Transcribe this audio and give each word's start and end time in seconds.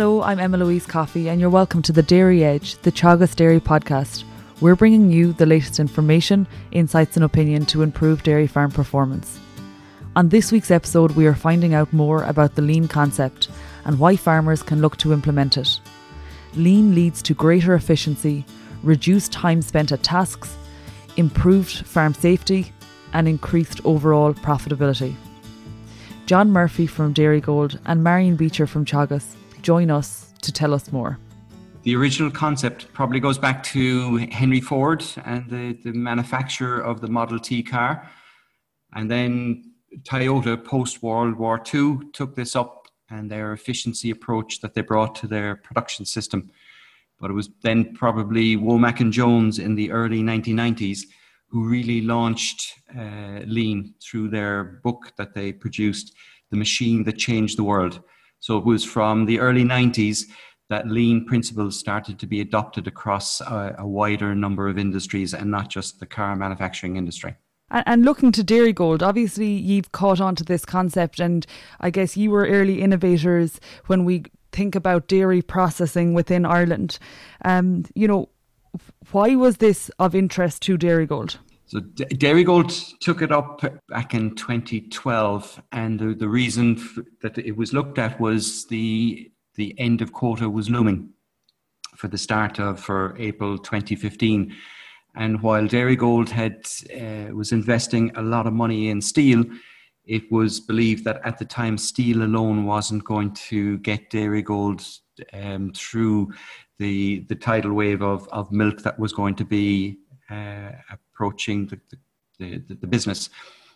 Hello, 0.00 0.22
I'm 0.22 0.40
Emma 0.40 0.56
Louise 0.56 0.86
Coffey, 0.86 1.28
and 1.28 1.38
you're 1.38 1.50
welcome 1.50 1.82
to 1.82 1.92
the 1.92 2.02
Dairy 2.02 2.42
Edge, 2.42 2.76
the 2.76 2.90
Teagasc 2.90 3.36
Dairy 3.36 3.60
podcast. 3.60 4.24
We're 4.62 4.74
bringing 4.74 5.10
you 5.10 5.34
the 5.34 5.44
latest 5.44 5.78
information, 5.78 6.46
insights, 6.72 7.16
and 7.18 7.24
opinion 7.24 7.66
to 7.66 7.82
improve 7.82 8.22
dairy 8.22 8.46
farm 8.46 8.70
performance. 8.70 9.38
On 10.16 10.30
this 10.30 10.52
week's 10.52 10.70
episode, 10.70 11.10
we 11.10 11.26
are 11.26 11.34
finding 11.34 11.74
out 11.74 11.92
more 11.92 12.24
about 12.24 12.54
the 12.54 12.62
lean 12.62 12.88
concept 12.88 13.50
and 13.84 13.98
why 13.98 14.16
farmers 14.16 14.62
can 14.62 14.80
look 14.80 14.96
to 14.96 15.12
implement 15.12 15.58
it. 15.58 15.78
Lean 16.54 16.94
leads 16.94 17.20
to 17.20 17.34
greater 17.34 17.74
efficiency, 17.74 18.46
reduced 18.82 19.32
time 19.32 19.60
spent 19.60 19.92
at 19.92 20.02
tasks, 20.02 20.56
improved 21.18 21.84
farm 21.84 22.14
safety, 22.14 22.72
and 23.12 23.28
increased 23.28 23.84
overall 23.84 24.32
profitability. 24.32 25.14
John 26.24 26.50
Murphy 26.50 26.86
from 26.86 27.12
Dairygold 27.12 27.78
and 27.84 28.02
Marion 28.02 28.36
Beecher 28.36 28.66
from 28.66 28.86
Teagasc 28.86 29.36
join 29.60 29.90
us 29.90 30.32
to 30.42 30.52
tell 30.52 30.74
us 30.74 30.92
more. 30.92 31.18
The 31.82 31.96
original 31.96 32.30
concept 32.30 32.92
probably 32.92 33.20
goes 33.20 33.38
back 33.38 33.62
to 33.64 34.16
Henry 34.30 34.60
Ford 34.60 35.04
and 35.24 35.48
the, 35.48 35.72
the 35.82 36.82
of 36.84 37.00
the 37.00 37.08
Model 37.08 37.38
T 37.38 37.62
car. 37.62 38.08
And 38.92 39.10
then 39.10 39.72
Toyota, 40.02 40.62
post 40.62 41.02
World 41.02 41.36
War 41.36 41.62
II, 41.72 41.98
took 42.12 42.34
this 42.34 42.54
up 42.54 42.88
and 43.08 43.30
their 43.30 43.52
efficiency 43.52 44.10
approach 44.10 44.60
that 44.60 44.74
they 44.74 44.82
brought 44.82 45.14
to 45.16 45.26
their 45.26 45.56
production 45.56 46.04
system. 46.04 46.50
But 47.18 47.30
it 47.30 47.34
was 47.34 47.50
then 47.62 47.94
probably 47.94 48.56
Womack 48.56 49.00
and 49.00 49.12
Jones 49.12 49.58
in 49.58 49.74
the 49.74 49.90
early 49.90 50.22
1990s 50.22 51.06
who 51.48 51.68
really 51.68 52.00
launched 52.02 52.74
uh, 52.96 53.40
Lean 53.46 53.94
through 54.00 54.28
their 54.28 54.80
book 54.84 55.12
that 55.16 55.34
they 55.34 55.52
produced, 55.52 56.14
The 56.50 56.56
Machine 56.56 57.04
That 57.04 57.18
Changed 57.18 57.58
the 57.58 57.64
World. 57.64 58.00
So 58.40 58.58
it 58.58 58.64
was 58.64 58.84
from 58.84 59.26
the 59.26 59.38
early 59.38 59.64
90s 59.64 60.24
that 60.70 60.88
lean 60.88 61.26
principles 61.26 61.78
started 61.78 62.18
to 62.18 62.26
be 62.26 62.40
adopted 62.40 62.86
across 62.86 63.40
a, 63.40 63.74
a 63.78 63.86
wider 63.86 64.34
number 64.34 64.68
of 64.68 64.78
industries 64.78 65.34
and 65.34 65.50
not 65.50 65.68
just 65.68 66.00
the 66.00 66.06
car 66.06 66.36
manufacturing 66.36 66.96
industry. 66.96 67.36
And, 67.72 68.04
looking 68.04 68.32
to 68.32 68.42
Dairygold, 68.42 69.00
obviously 69.00 69.46
you've 69.46 69.92
caught 69.92 70.20
on 70.20 70.34
to 70.36 70.44
this 70.44 70.64
concept, 70.64 71.20
and 71.20 71.46
I 71.80 71.90
guess 71.90 72.16
you 72.16 72.32
were 72.32 72.46
early 72.46 72.82
innovators 72.82 73.60
when 73.86 74.04
we 74.04 74.24
think 74.50 74.74
about 74.74 75.06
dairy 75.06 75.40
processing 75.40 76.12
within 76.12 76.44
Ireland. 76.44 76.98
Um, 77.44 77.84
you 77.94 78.08
know, 78.08 78.28
why 79.12 79.36
was 79.36 79.58
this 79.58 79.88
of 80.00 80.16
interest 80.16 80.62
to 80.62 80.76
Dairygold? 80.76 81.38
So 81.70 81.78
Dairygold 81.78 82.98
took 82.98 83.22
it 83.22 83.30
up 83.30 83.62
back 83.88 84.12
in 84.12 84.34
2012, 84.34 85.62
and 85.70 86.00
the, 86.00 86.14
the 86.14 86.28
reason 86.28 86.82
that 87.22 87.38
it 87.38 87.56
was 87.56 87.72
looked 87.72 87.96
at 87.96 88.18
was 88.18 88.66
the 88.66 89.30
the 89.54 89.78
end 89.78 90.02
of 90.02 90.12
quota 90.12 90.50
was 90.50 90.68
looming 90.68 91.10
for 91.94 92.08
the 92.08 92.18
start 92.18 92.58
of 92.58 92.80
for 92.80 93.14
April 93.20 93.56
2015. 93.56 94.52
And 95.14 95.40
while 95.42 95.62
Dairygold 95.68 96.30
had 96.30 96.66
uh, 96.92 97.32
was 97.32 97.52
investing 97.52 98.10
a 98.16 98.22
lot 98.22 98.48
of 98.48 98.52
money 98.52 98.88
in 98.88 99.00
steel, 99.00 99.44
it 100.04 100.24
was 100.32 100.58
believed 100.58 101.04
that 101.04 101.20
at 101.24 101.38
the 101.38 101.44
time 101.44 101.78
steel 101.78 102.24
alone 102.24 102.64
wasn't 102.64 103.04
going 103.04 103.32
to 103.50 103.78
get 103.78 104.10
Dairygold 104.10 104.98
um, 105.32 105.70
through 105.76 106.32
the 106.80 107.20
the 107.28 107.36
tidal 107.36 107.74
wave 107.74 108.02
of, 108.02 108.26
of 108.32 108.50
milk 108.50 108.82
that 108.82 108.98
was 108.98 109.12
going 109.12 109.36
to 109.36 109.44
be 109.44 110.00
uh, 110.30 110.72
approaching 110.90 111.66
the, 111.66 111.80
the, 112.38 112.58
the, 112.68 112.74
the 112.74 112.86
business. 112.86 113.30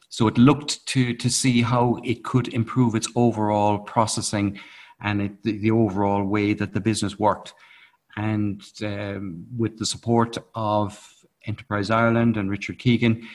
So 0.08 0.28
it 0.28 0.38
looked 0.38 0.86
to, 0.86 1.14
to 1.14 1.28
see 1.28 1.62
how 1.62 2.00
it 2.05 2.22
could 2.22 2.48
improve 2.48 2.94
its 2.94 3.08
overall 3.16 3.78
processing 3.78 4.61
and 5.00 5.22
it, 5.22 5.42
the, 5.42 5.58
the, 5.58 5.70
overall 5.70 6.24
way 6.24 6.55
that 6.55 6.72
the 6.72 6.80
business 6.80 7.18
worked. 7.18 7.52
And 8.17 8.62
um, 8.83 9.45
with 9.56 9.77
the 9.78 9.86
support 9.86 10.39
of 10.55 11.12
Enterprise 11.46 11.90
Ireland 11.90 12.36
and 12.36 12.48
Richard 12.48 12.78
Keegan, 12.78 13.27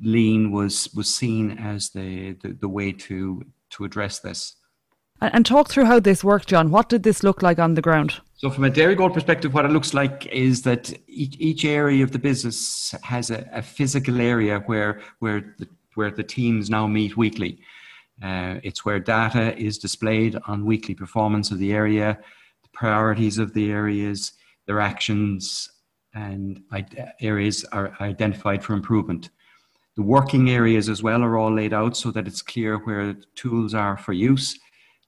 lean 0.00 0.52
was 0.52 0.92
was 0.94 1.14
seen 1.14 1.52
as 1.58 1.90
the, 1.90 2.32
the, 2.42 2.56
the 2.60 2.68
way 2.68 2.92
to 2.92 3.42
to 3.70 3.84
address 3.84 4.20
this. 4.20 4.55
And 5.20 5.46
talk 5.46 5.68
through 5.68 5.86
how 5.86 5.98
this 5.98 6.22
worked, 6.22 6.48
John. 6.48 6.70
What 6.70 6.88
did 6.88 7.02
this 7.02 7.22
look 7.22 7.42
like 7.42 7.58
on 7.58 7.74
the 7.74 7.82
ground? 7.82 8.20
So, 8.34 8.50
from 8.50 8.64
a 8.64 8.70
Dairygold 8.70 9.14
perspective, 9.14 9.54
what 9.54 9.64
it 9.64 9.70
looks 9.70 9.94
like 9.94 10.26
is 10.26 10.62
that 10.62 10.92
each, 11.08 11.36
each 11.38 11.64
area 11.64 12.04
of 12.04 12.12
the 12.12 12.18
business 12.18 12.94
has 13.02 13.30
a, 13.30 13.48
a 13.52 13.62
physical 13.62 14.20
area 14.20 14.60
where 14.66 15.00
where 15.20 15.54
the, 15.58 15.66
where 15.94 16.10
the 16.10 16.22
teams 16.22 16.68
now 16.68 16.86
meet 16.86 17.16
weekly. 17.16 17.58
Uh, 18.22 18.56
it's 18.62 18.84
where 18.84 19.00
data 19.00 19.56
is 19.56 19.78
displayed 19.78 20.38
on 20.46 20.66
weekly 20.66 20.94
performance 20.94 21.50
of 21.50 21.58
the 21.58 21.72
area, 21.72 22.18
the 22.62 22.68
priorities 22.72 23.38
of 23.38 23.54
the 23.54 23.70
areas, 23.70 24.32
their 24.66 24.80
actions, 24.80 25.70
and 26.14 26.62
areas 27.20 27.64
are 27.72 27.94
identified 28.00 28.62
for 28.62 28.74
improvement. 28.74 29.30
The 29.96 30.02
working 30.02 30.50
areas 30.50 30.90
as 30.90 31.02
well 31.02 31.22
are 31.22 31.38
all 31.38 31.54
laid 31.54 31.72
out 31.72 31.96
so 31.96 32.10
that 32.10 32.26
it's 32.26 32.42
clear 32.42 32.76
where 32.78 33.14
tools 33.34 33.72
are 33.72 33.96
for 33.96 34.12
use 34.12 34.58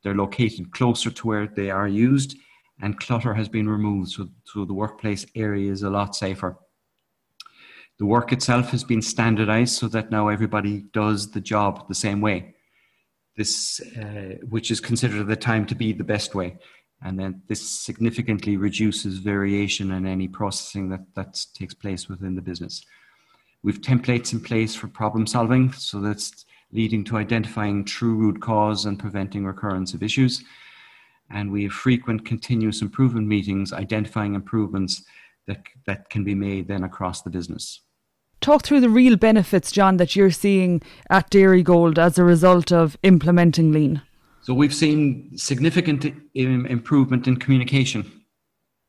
they're 0.03 0.15
located 0.15 0.73
closer 0.73 1.11
to 1.11 1.27
where 1.27 1.47
they 1.47 1.71
are 1.71 1.89
used, 1.89 2.37
and 2.81 2.99
clutter 2.99 3.35
has 3.35 3.49
been 3.49 3.69
removed, 3.69 4.11
so, 4.11 4.29
so 4.45 4.65
the 4.65 4.75
workplace 4.75 5.27
area 5.35 5.71
is 5.73 5.83
a 5.83 5.91
lot 5.91 6.15
safer. 6.15 6.57
The 7.99 8.07
work 8.07 8.33
itself 8.33 8.71
has 8.71 8.85
been 8.85 9.03
standardized 9.03 9.75
so 9.75 9.89
that 9.89 10.11
now 10.11 10.29
everybody 10.29 10.85
does 10.93 11.33
the 11.33 11.41
job 11.41 11.89
the 11.89 11.95
same 11.95 12.21
way. 12.21 12.55
This, 13.37 13.81
uh, 13.97 14.37
which 14.49 14.71
is 14.71 14.81
considered 14.81 15.21
at 15.21 15.27
the 15.27 15.37
time 15.37 15.67
to 15.67 15.75
be 15.75 15.93
the 15.93 16.05
best 16.05 16.35
way. 16.35 16.59
And 17.03 17.19
then 17.19 17.43
this 17.49 17.69
significantly 17.69 18.57
reduces 18.57 19.19
variation 19.19 19.93
in 19.93 20.07
any 20.07 20.29
processing 20.29 20.89
that, 20.91 21.01
that 21.15 21.45
takes 21.55 21.75
place 21.75 22.09
within 22.09 22.35
the 22.35 22.43
business. 22.43 22.85
We've 23.63 23.81
templates 23.81 24.33
in 24.33 24.41
place 24.41 24.75
for 24.75 24.89
problem 24.89 25.27
solving, 25.27 25.73
so 25.73 26.01
that's 26.01 26.45
leading 26.73 27.05
to 27.05 27.17
identifying 27.17 27.85
true 27.85 28.15
root 28.15 28.41
cause 28.41 28.85
and 28.85 28.99
preventing 28.99 29.45
recurrence 29.45 29.95
of 29.95 30.03
issues. 30.03 30.45
And 31.31 31.51
we 31.51 31.65
have 31.65 31.73
frequent 31.73 32.25
continuous 32.25 32.83
improvement 32.83 33.27
meetings 33.27 33.73
identifying 33.73 34.35
improvements 34.35 35.05
that, 35.47 35.63
that 35.87 36.11
can 36.11 36.25
be 36.25 36.35
made 36.35 36.69
then 36.69 36.85
across 36.85 37.23
the 37.23 37.31
business. 37.31 37.81
Talk 38.41 38.63
through 38.63 38.81
the 38.81 38.89
real 38.89 39.17
benefits, 39.17 39.73
John, 39.73 39.97
that 39.97 40.15
you're 40.15 40.31
seeing 40.31 40.81
at 41.11 41.31
Dairygold 41.31 41.99
as 41.99 42.19
a 42.19 42.25
result 42.25 42.71
of 42.71 42.97
implementing 43.03 43.73
lean. 43.73 44.03
So 44.43 44.55
we've 44.55 44.75
seen 44.75 45.37
significant 45.37 46.07
improvement 46.35 47.27
in 47.27 47.37
communication, 47.37 48.11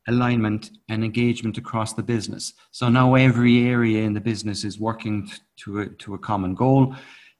alignment, 0.07 0.69
and 0.87 1.03
engagement 1.03 1.57
across 1.57 1.93
the 1.93 2.03
business. 2.03 2.53
So 2.71 2.89
now 2.89 3.15
every 3.15 3.67
area 3.67 4.03
in 4.03 4.13
the 4.13 4.21
business 4.21 4.63
is 4.63 4.79
working 4.79 5.29
to 5.57 5.79
a, 5.79 5.87
to 5.87 6.13
a 6.13 6.19
common 6.19 6.53
goal 6.53 6.95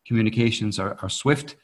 communications 0.10 0.80
are, 0.80 0.98
are 1.04 1.14
swift. 1.22 1.56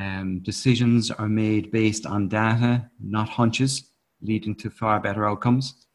Um, 0.00 0.40
decisions 0.42 1.10
are 1.10 1.28
made 1.28 1.70
based 1.70 2.06
on 2.06 2.28
data, 2.28 2.90
not 2.98 3.28
hunches, 3.28 3.92
leading 4.22 4.54
to 4.56 4.70
far 4.70 4.98
better 4.98 5.28
outcomes. 5.28 5.86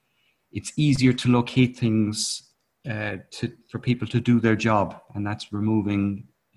It's 0.51 0.71
easier 0.77 1.13
to 1.13 1.27
locate 1.29 1.75
things 1.75 2.43
uh, 2.89 3.17
to, 3.31 3.51
for 3.69 3.79
people 3.79 4.07
to 4.09 4.19
do 4.19 4.39
their 4.39 4.55
job, 4.55 5.01
and 5.15 5.25
that's 5.25 5.51
removing 5.51 6.05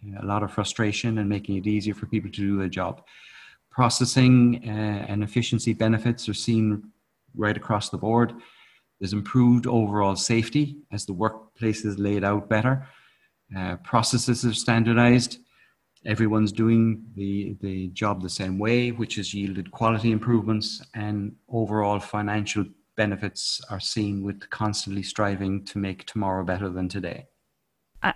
uh, 0.06 0.22
a 0.22 0.26
lot 0.26 0.42
of 0.42 0.52
frustration 0.52 1.18
and 1.18 1.28
making 1.28 1.56
it 1.56 1.66
easier 1.66 1.94
for 1.94 2.06
people 2.06 2.30
to 2.30 2.40
do 2.50 2.58
their 2.58 2.74
job. 2.80 3.02
Processing 3.70 4.62
uh, 4.66 5.10
and 5.10 5.24
efficiency 5.24 5.72
benefits 5.72 6.28
are 6.28 6.40
seen 6.48 6.64
right 7.34 7.56
across 7.56 7.88
the 7.88 7.98
board. 8.06 8.34
There's 9.00 9.14
improved 9.14 9.66
overall 9.66 10.16
safety 10.16 10.76
as 10.92 11.06
the 11.06 11.12
workplace 11.14 11.84
is 11.84 11.98
laid 11.98 12.24
out 12.24 12.48
better 12.48 12.86
uh, 13.56 13.76
processes 13.76 14.44
are 14.44 14.54
standardized. 14.54 15.38
Everyone's 16.06 16.52
doing 16.52 17.04
the, 17.14 17.56
the 17.60 17.88
job 17.88 18.22
the 18.22 18.28
same 18.28 18.58
way, 18.58 18.90
which 18.90 19.16
has 19.16 19.32
yielded 19.32 19.70
quality 19.70 20.12
improvements 20.12 20.82
and 20.94 21.34
overall 21.48 21.98
financial 21.98 22.64
benefits 22.96 23.60
are 23.70 23.80
seen 23.80 24.22
with 24.22 24.48
constantly 24.50 25.02
striving 25.02 25.64
to 25.64 25.78
make 25.78 26.04
tomorrow 26.04 26.44
better 26.44 26.68
than 26.68 26.88
today. 26.88 27.26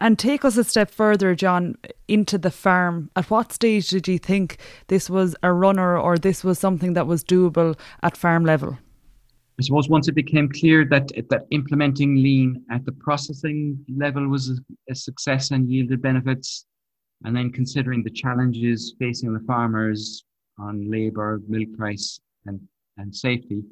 And 0.00 0.18
take 0.18 0.44
us 0.44 0.58
a 0.58 0.64
step 0.64 0.90
further, 0.90 1.34
John, 1.34 1.76
into 2.08 2.36
the 2.36 2.50
farm. 2.50 3.10
At 3.16 3.30
what 3.30 3.52
stage 3.52 3.88
did 3.88 4.06
you 4.06 4.18
think 4.18 4.58
this 4.88 5.08
was 5.08 5.34
a 5.42 5.50
runner 5.50 5.98
or 5.98 6.18
this 6.18 6.44
was 6.44 6.58
something 6.58 6.92
that 6.92 7.06
was 7.06 7.24
doable 7.24 7.78
at 8.02 8.16
farm 8.16 8.44
level? 8.44 8.76
I 9.58 9.64
suppose 9.64 9.88
once 9.88 10.06
it 10.06 10.14
became 10.14 10.48
clear 10.48 10.84
that 10.84 11.10
that 11.30 11.46
implementing 11.50 12.14
lean 12.14 12.64
at 12.70 12.84
the 12.84 12.92
processing 12.92 13.84
level 13.88 14.28
was 14.28 14.50
a, 14.50 14.92
a 14.92 14.94
success 14.94 15.50
and 15.50 15.68
yielded 15.68 16.00
benefits, 16.00 16.66
and 17.24 17.34
then 17.34 17.50
considering 17.50 18.04
the 18.04 18.10
challenges 18.10 18.94
facing 19.00 19.34
the 19.34 19.40
farmers 19.40 20.24
on 20.58 20.88
labour, 20.88 21.40
milk 21.48 21.68
price, 21.76 22.20
and 22.46 22.60
and 22.98 23.14
safety. 23.14 23.62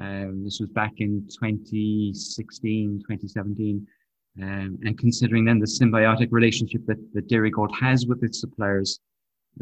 Um, 0.00 0.42
this 0.44 0.58
was 0.60 0.68
back 0.70 0.92
in 0.98 1.26
2016, 1.28 3.00
2017, 3.00 3.86
um, 4.42 4.78
and 4.84 4.98
considering 4.98 5.44
then 5.44 5.58
the 5.58 5.66
symbiotic 5.66 6.28
relationship 6.30 6.84
that, 6.86 6.98
that 7.12 7.28
Dairygold 7.28 7.74
has 7.76 8.06
with 8.06 8.22
its 8.24 8.40
suppliers, 8.40 9.00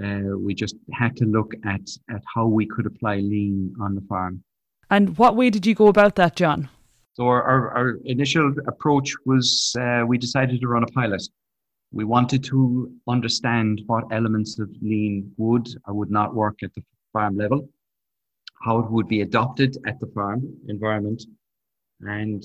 uh, 0.03 0.37
we 0.39 0.55
just 0.55 0.77
had 0.93 1.17
to 1.17 1.27
look 1.27 1.53
at, 1.67 1.83
at 2.11 2.23
how 2.35 2.47
we 2.47 2.67
could 2.67 2.87
apply 2.87 3.17
lean 3.17 3.75
on 3.81 3.95
the 3.95 4.01
farm. 4.03 4.43
And 4.93 5.17
what 5.17 5.37
way 5.37 5.49
did 5.49 5.65
you 5.65 5.75
go 5.75 5.87
about 5.87 6.17
that, 6.17 6.37
John? 6.37 6.69
So 7.15 7.27
our, 7.27 7.43
our, 7.43 7.71
our 7.79 7.99
initial 8.05 8.53
approach 8.67 9.15
was 9.25 9.75
uh, 9.81 10.05
we 10.07 10.19
decided 10.19 10.61
to 10.61 10.69
run 10.69 10.83
a 10.83 10.87
pilot. 10.89 11.23
We 11.93 12.05
wanted 12.05 12.45
to 12.45 12.93
understand 13.09 13.81
what 13.87 14.05
elements 14.13 14.59
of 14.59 14.69
lean 14.83 15.33
would 15.39 15.67
or 15.87 15.95
would 15.95 16.11
not 16.11 16.35
work 16.35 16.63
at 16.63 16.75
the 16.75 16.83
farm 17.15 17.39
level, 17.39 17.71
how 18.65 18.81
it 18.81 18.91
would 18.91 19.09
be 19.09 19.23
adopted 19.23 19.79
at 19.87 19.99
the 19.99 20.09
farm 20.09 20.41
environment, 20.69 21.23
and 22.03 22.45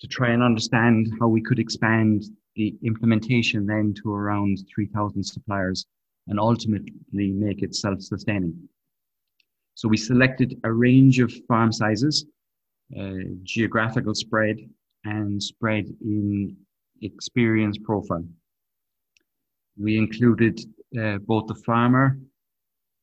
to 0.00 0.06
try 0.06 0.30
and 0.30 0.42
understand 0.42 1.12
how 1.20 1.28
we 1.28 1.42
could 1.42 1.58
expand 1.58 2.24
the 2.56 2.74
implementation 2.82 3.66
then 3.66 3.92
to 4.02 4.10
around 4.10 4.56
3,000 4.74 5.22
suppliers 5.22 5.84
and 6.28 6.40
ultimately 6.40 7.30
make 7.32 7.62
it 7.62 7.74
self-sustaining. 7.74 8.68
So 9.74 9.88
we 9.88 9.96
selected 9.96 10.60
a 10.64 10.72
range 10.72 11.18
of 11.18 11.32
farm 11.48 11.72
sizes, 11.72 12.26
uh, 12.98 13.12
geographical 13.42 14.14
spread, 14.14 14.58
and 15.04 15.42
spread 15.42 15.86
in 16.00 16.56
experience 17.02 17.76
profile. 17.78 18.24
We 19.76 19.98
included 19.98 20.60
uh, 20.98 21.18
both 21.18 21.48
the 21.48 21.56
farmer, 21.66 22.18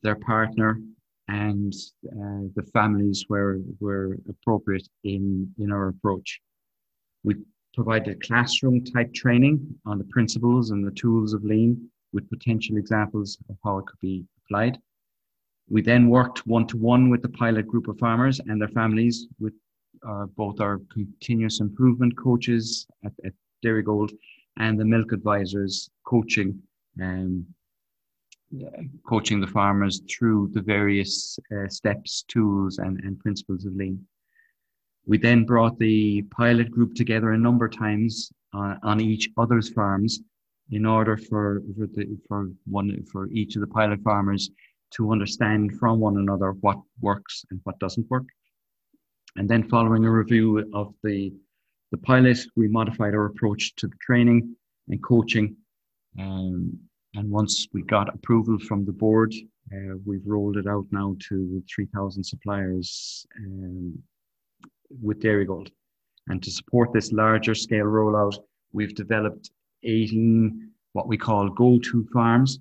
their 0.02 0.16
partner, 0.16 0.80
and 1.28 1.74
uh, 2.08 2.48
the 2.56 2.64
families 2.74 3.26
were, 3.30 3.60
were 3.80 4.18
appropriate 4.30 4.88
in, 5.04 5.54
in 5.60 5.72
our 5.72 5.90
approach. 5.90 6.40
We 7.24 7.36
provided 7.74 8.22
classroom 8.24 8.84
type 8.84 9.14
training 9.14 9.66
on 9.86 9.98
the 9.98 10.04
principles 10.06 10.72
and 10.72 10.86
the 10.86 10.92
tools 10.92 11.34
of 11.34 11.44
lean 11.44 11.90
with 12.14 12.30
potential 12.30 12.78
examples 12.78 13.38
of 13.50 13.58
how 13.64 13.78
it 13.78 13.86
could 13.86 14.00
be 14.00 14.26
applied. 14.46 14.78
We 15.72 15.82
then 15.82 16.10
worked 16.10 16.46
one 16.46 16.68
to 16.68 16.78
one 16.78 17.10
with 17.10 17.22
the 17.22 17.30
pilot 17.30 17.66
group 17.66 17.88
of 17.88 17.98
farmers 17.98 18.42
and 18.42 18.60
their 18.60 18.68
families 18.68 19.28
with 19.40 19.54
uh, 20.06 20.26
both 20.36 20.60
our 20.60 20.82
continuous 20.92 21.62
improvement 21.62 22.18
coaches 22.18 22.86
at, 23.06 23.14
at 23.24 23.32
Dairygold 23.64 24.12
and 24.58 24.78
the 24.78 24.84
milk 24.84 25.14
advisors 25.14 25.90
coaching 26.06 26.62
um, 27.02 27.46
coaching 29.08 29.40
the 29.40 29.48
farmers 29.48 30.02
through 30.10 30.50
the 30.54 30.62
various 30.62 31.40
uh, 31.56 31.70
steps, 31.70 32.26
tools, 32.28 32.80
and, 32.80 33.00
and 33.06 33.18
principles 33.18 33.64
of 33.64 33.74
lean. 33.74 34.06
We 35.06 35.18
then 35.18 35.46
brought 35.46 35.80
the 35.80 36.24
pilot 36.24 36.70
group 36.70 36.96
together 36.96 37.32
a 37.32 37.38
number 37.38 37.68
of 37.68 37.78
times 37.78 38.30
uh, 38.54 38.76
on 38.84 39.00
each 39.00 39.30
other's 39.38 39.70
farms 39.70 40.20
in 40.72 40.86
order 40.86 41.16
for 41.16 41.62
for, 41.78 41.88
the, 41.88 42.18
for 42.28 42.50
one 42.66 43.06
for 43.10 43.30
each 43.30 43.56
of 43.56 43.62
the 43.62 43.68
pilot 43.68 44.02
farmers 44.04 44.50
to 44.96 45.12
understand 45.12 45.78
from 45.80 46.00
one 46.00 46.18
another 46.18 46.52
what 46.62 46.80
works 47.00 47.46
and 47.52 47.60
what 47.64 47.80
doesn't 47.80 48.10
work. 48.10 48.26
And 49.36 49.50
then 49.50 49.70
following 49.70 50.06
a 50.06 50.12
review 50.12 50.70
of 50.74 50.94
the 51.04 51.34
the 51.92 51.98
pilot, 51.98 52.40
we 52.56 52.70
modified 52.70 53.14
our 53.14 53.26
approach 53.26 53.76
to 53.76 53.88
the 53.88 53.98
training 54.00 54.56
and 54.88 55.04
coaching. 55.04 55.58
Um, 56.18 56.80
and 57.16 57.30
once 57.30 57.68
we 57.74 57.82
got 57.84 58.14
approval 58.14 58.58
from 58.60 58.86
the 58.86 58.94
board, 58.94 59.34
uh, 59.74 59.96
we've 60.06 60.26
rolled 60.26 60.56
it 60.56 60.68
out 60.68 60.86
now 60.92 61.18
to 61.28 61.62
3,000 61.74 62.24
suppliers 62.24 63.26
um, 63.40 64.02
with 65.02 65.20
Dairygold. 65.22 65.70
And 66.28 66.42
to 66.44 66.50
support 66.50 66.94
this 66.94 67.12
larger 67.12 67.56
scale 67.56 67.86
rollout, 67.86 68.38
we've 68.72 68.96
developed 68.96 69.52
18 69.84 70.70
what 70.94 71.08
we 71.08 71.18
call 71.18 71.50
go-to 71.50 72.06
farms, 72.14 72.60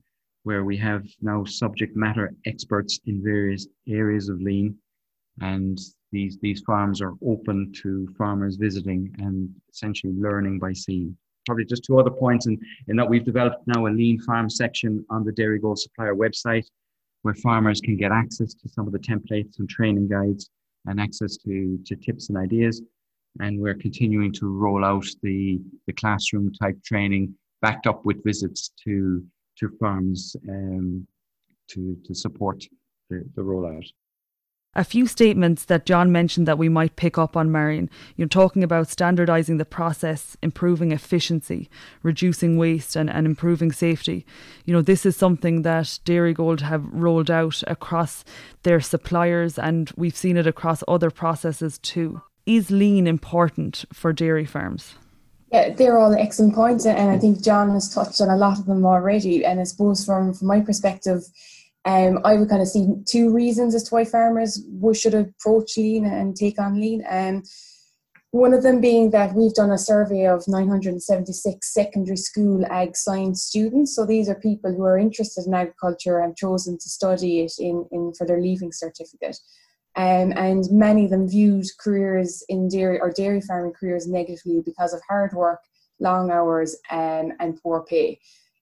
where 0.51 0.65
we 0.65 0.77
have 0.77 1.05
now 1.23 1.45
subject 1.45 1.95
matter 1.95 2.35
experts 2.45 2.99
in 3.07 3.23
various 3.23 3.69
areas 3.89 4.29
of 4.29 4.41
lean. 4.41 4.77
And 5.41 5.79
these, 6.11 6.39
these 6.43 6.61
farms 6.67 7.01
are 7.01 7.15
open 7.25 7.73
to 7.83 8.09
farmers 8.19 8.57
visiting 8.57 9.15
and 9.19 9.49
essentially 9.73 10.13
learning 10.13 10.59
by 10.59 10.73
seeing. 10.73 11.17
Probably 11.47 11.65
just 11.67 11.85
two 11.85 12.01
other 12.01 12.11
points 12.11 12.49
in, 12.49 12.59
in 12.89 12.97
that 12.97 13.09
we've 13.09 13.25
developed 13.25 13.63
now 13.69 13.87
a 13.87 13.91
lean 13.91 14.21
farm 14.23 14.51
section 14.51 15.07
on 15.09 15.23
the 15.25 15.31
Dairygold 15.31 15.79
supplier 15.79 16.17
website 16.17 16.67
where 17.23 17.35
farmers 17.35 17.81
can 17.81 17.97
get 17.97 18.11
access 18.11 18.53
to 18.55 18.69
some 18.69 18.89
of 18.89 18.93
the 18.93 18.99
templates 18.99 19.61
and 19.61 19.69
training 19.69 20.09
guides 20.09 20.51
and 20.87 21.01
access 21.01 21.37
to, 21.37 21.79
to 21.87 21.95
tips 21.95 22.29
and 22.29 22.37
ideas 22.37 22.83
and 23.39 23.61
we're 23.61 23.75
continuing 23.75 24.33
to 24.33 24.49
roll 24.49 24.85
out 24.85 25.07
the, 25.23 25.61
the 25.87 25.93
classroom 25.93 26.53
type 26.53 26.83
training 26.83 27.33
backed 27.63 27.87
up 27.87 28.05
with 28.05 28.25
visits 28.25 28.73
to 28.83 29.25
to 29.61 29.71
farms 29.79 30.35
um, 30.49 31.07
to 31.69 31.97
to 32.05 32.15
support 32.15 32.65
the, 33.09 33.25
the 33.37 33.43
rollout. 33.43 33.87
A 34.77 34.85
few 34.85 35.09
statements 35.09 35.65
that 35.65 35.85
John 35.85 36.13
mentioned 36.13 36.47
that 36.47 36.59
we 36.59 36.69
might 36.69 36.95
pick 36.95 37.19
up 37.19 37.37
on, 37.37 37.51
Marion. 37.51 37.91
You're 38.15 38.29
talking 38.29 38.63
about 38.63 38.87
standardising 38.87 39.59
the 39.59 39.65
process, 39.65 40.37
improving 40.43 40.93
efficiency, 40.93 41.69
reducing 42.05 42.57
waste, 42.57 42.95
and, 42.95 43.11
and 43.11 43.27
improving 43.27 43.73
safety. 43.73 44.25
You 44.65 44.73
know, 44.73 44.81
this 44.81 45.05
is 45.05 45.17
something 45.17 45.63
that 45.63 45.99
Dairygold 46.05 46.61
have 46.61 46.85
rolled 46.87 47.33
out 47.33 47.65
across 47.67 48.25
their 48.63 48.81
suppliers, 48.81 49.59
and 49.59 49.91
we've 49.97 50.17
seen 50.17 50.37
it 50.37 50.47
across 50.47 50.85
other 50.87 51.11
processes 51.11 51.79
too. 51.79 52.23
Is 52.47 52.71
lean 52.71 53.09
important 53.09 53.85
for 53.93 54.13
dairy 54.13 54.47
farms? 54.47 54.95
Yeah, 55.53 55.71
they're 55.71 55.99
all 55.99 56.15
excellent 56.15 56.55
points, 56.55 56.87
and 56.87 57.11
I 57.11 57.19
think 57.19 57.43
John 57.43 57.71
has 57.71 57.93
touched 57.93 58.21
on 58.21 58.29
a 58.29 58.37
lot 58.37 58.59
of 58.59 58.67
them 58.67 58.87
already. 58.87 59.45
And 59.45 59.59
I 59.59 59.65
suppose 59.65 60.05
from 60.05 60.33
from 60.33 60.47
my 60.47 60.61
perspective, 60.61 61.23
um, 61.85 62.21
I 62.25 62.37
would 62.37 62.49
kind 62.49 62.63
of 62.63 62.69
see 62.69 62.87
two 63.07 63.31
reasons 63.31 63.75
as 63.75 63.85
to 63.85 63.95
why 63.95 64.05
farmers 64.05 64.63
should 64.93 65.15
approach 65.15 65.77
lean 65.77 66.05
and 66.05 66.37
take 66.37 66.61
on 66.61 66.81
lean. 66.81 67.05
Um, 67.09 67.43
one 68.33 68.55
of 68.55 68.63
them 68.63 68.81
being 68.81 69.11
that 69.11 69.35
we've 69.35 69.55
done 69.55 69.73
a 69.73 69.79
survey 69.79 70.27
of 70.27 70.47
976 70.47 71.75
secondary 71.75 72.17
school 72.17 72.65
ag 72.67 72.97
science 72.97 73.43
students. 73.43 73.97
So 73.97 74.07
these 74.07 74.29
are 74.29 74.37
people 74.37 74.73
who 74.73 74.85
are 74.85 74.99
interested 74.99 75.47
in 75.47 75.55
agriculture 75.55 76.21
and 76.21 76.37
chosen 76.37 76.79
to 76.79 76.89
study 76.89 77.41
it 77.41 77.53
in, 77.59 77.87
in 77.91 78.13
for 78.17 78.25
their 78.25 78.41
leaving 78.41 78.71
certificate. 78.71 79.37
Um, 79.97 80.33
and 80.37 80.65
many 80.71 81.05
of 81.05 81.11
them 81.11 81.29
viewed 81.29 81.67
careers 81.81 82.45
in 82.49 82.69
dairy 82.69 83.01
or 83.01 83.11
dairy 83.11 83.41
farming 83.41 83.73
careers 83.73 84.07
negatively 84.07 84.63
because 84.65 84.93
of 84.93 85.01
hard 85.09 85.33
work, 85.33 85.61
long 85.99 86.31
hours, 86.31 86.77
um, 86.91 87.33
and 87.41 87.61
poor 87.61 87.85
pay. 87.89 88.21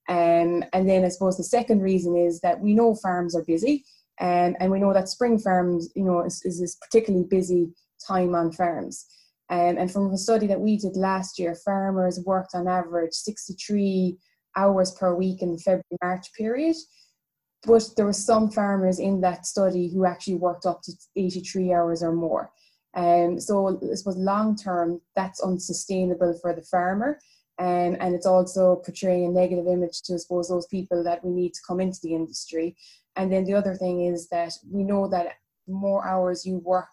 Um, 0.09 0.65
and 0.73 0.89
then 0.89 1.05
I 1.05 1.09
suppose 1.09 1.37
the 1.37 1.45
second 1.45 1.83
reason 1.83 2.17
is 2.17 2.41
that 2.41 2.61
we 2.61 2.75
know 2.75 2.95
farms 2.95 3.37
are 3.37 3.45
busy, 3.45 3.85
um, 4.21 4.57
and 4.59 4.71
we 4.71 4.81
know 4.81 4.95
that 4.95 5.09
spring 5.09 5.38
farms, 5.38 5.91
you 5.95 6.05
know, 6.05 6.25
is, 6.25 6.43
is 6.45 6.61
this 6.61 6.76
particularly 6.76 7.26
busy 7.29 7.69
time 8.07 8.35
on 8.35 8.50
farms. 8.50 9.07
Um, 9.50 9.76
and 9.79 9.91
from 9.91 10.11
a 10.12 10.19
study 10.19 10.47
that 10.47 10.61
we 10.61 10.79
did 10.79 10.97
last 10.97 11.38
year, 11.38 11.55
farmers 11.55 12.21
worked 12.25 12.55
on 12.55 12.69
average 12.69 13.12
63 13.12 14.17
hours 14.57 14.93
per 14.93 15.14
week 15.14 15.43
in 15.43 15.52
the 15.52 15.59
February 15.59 15.99
March 16.02 16.33
period 16.33 16.76
but 17.67 17.83
there 17.97 18.07
were 18.07 18.12
some 18.12 18.50
farmers 18.50 18.99
in 18.99 19.21
that 19.21 19.47
study 19.47 19.88
who 19.93 20.05
actually 20.05 20.37
worked 20.37 20.67
up 20.67 20.83
to 20.83 20.93
83 21.17 21.73
hours 21.73 22.03
or 22.03 22.12
more. 22.12 22.53
Um, 22.95 23.38
so 23.38 23.79
I 23.91 23.95
suppose 23.95 24.17
long 24.17 24.57
term, 24.57 25.00
that's 25.15 25.41
unsustainable 25.41 26.38
for 26.41 26.55
the 26.55 26.62
farmer. 26.62 27.19
Um, 27.59 27.97
and 28.00 28.15
it's 28.15 28.27
also 28.27 28.77
portraying 28.77 29.27
a 29.27 29.31
negative 29.31 29.67
image 29.67 30.03
to, 30.03 30.15
I 30.15 30.17
suppose, 30.19 30.49
those 30.49 30.67
people 30.69 31.03
that 31.05 31.25
we 31.25 31.33
need 31.33 31.55
to 31.55 31.61
come 31.67 31.81
into 31.81 31.99
the 32.03 32.15
industry. 32.15 32.77
And 33.17 33.33
then 33.33 33.45
the 33.45 33.55
other 33.55 33.75
thing 33.75 34.07
is 34.07 34.29
that 34.29 34.53
we 34.71 34.85
know 34.85 35.09
that 35.09 35.35
the 35.67 35.75
more 35.75 36.07
hours 36.07 36.47
you 36.47 36.59
work 36.59 36.87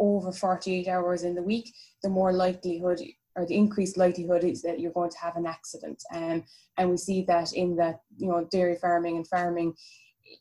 over 0.00 0.32
48 0.32 0.88
hours 0.88 1.22
in 1.22 1.36
the 1.36 1.42
week, 1.42 1.72
the 2.02 2.08
more 2.08 2.32
likelihood 2.32 3.00
or 3.36 3.46
the 3.46 3.56
increased 3.56 3.96
likelihood 3.96 4.44
is 4.44 4.62
that 4.62 4.80
you're 4.80 4.92
going 4.92 5.10
to 5.10 5.18
have 5.18 5.36
an 5.36 5.46
accident. 5.46 6.02
Um, 6.14 6.44
and 6.76 6.90
we 6.90 6.96
see 6.96 7.22
that 7.24 7.52
in 7.52 7.76
that, 7.76 8.00
you 8.16 8.28
know, 8.28 8.46
dairy 8.50 8.76
farming 8.76 9.16
and 9.16 9.28
farming 9.28 9.74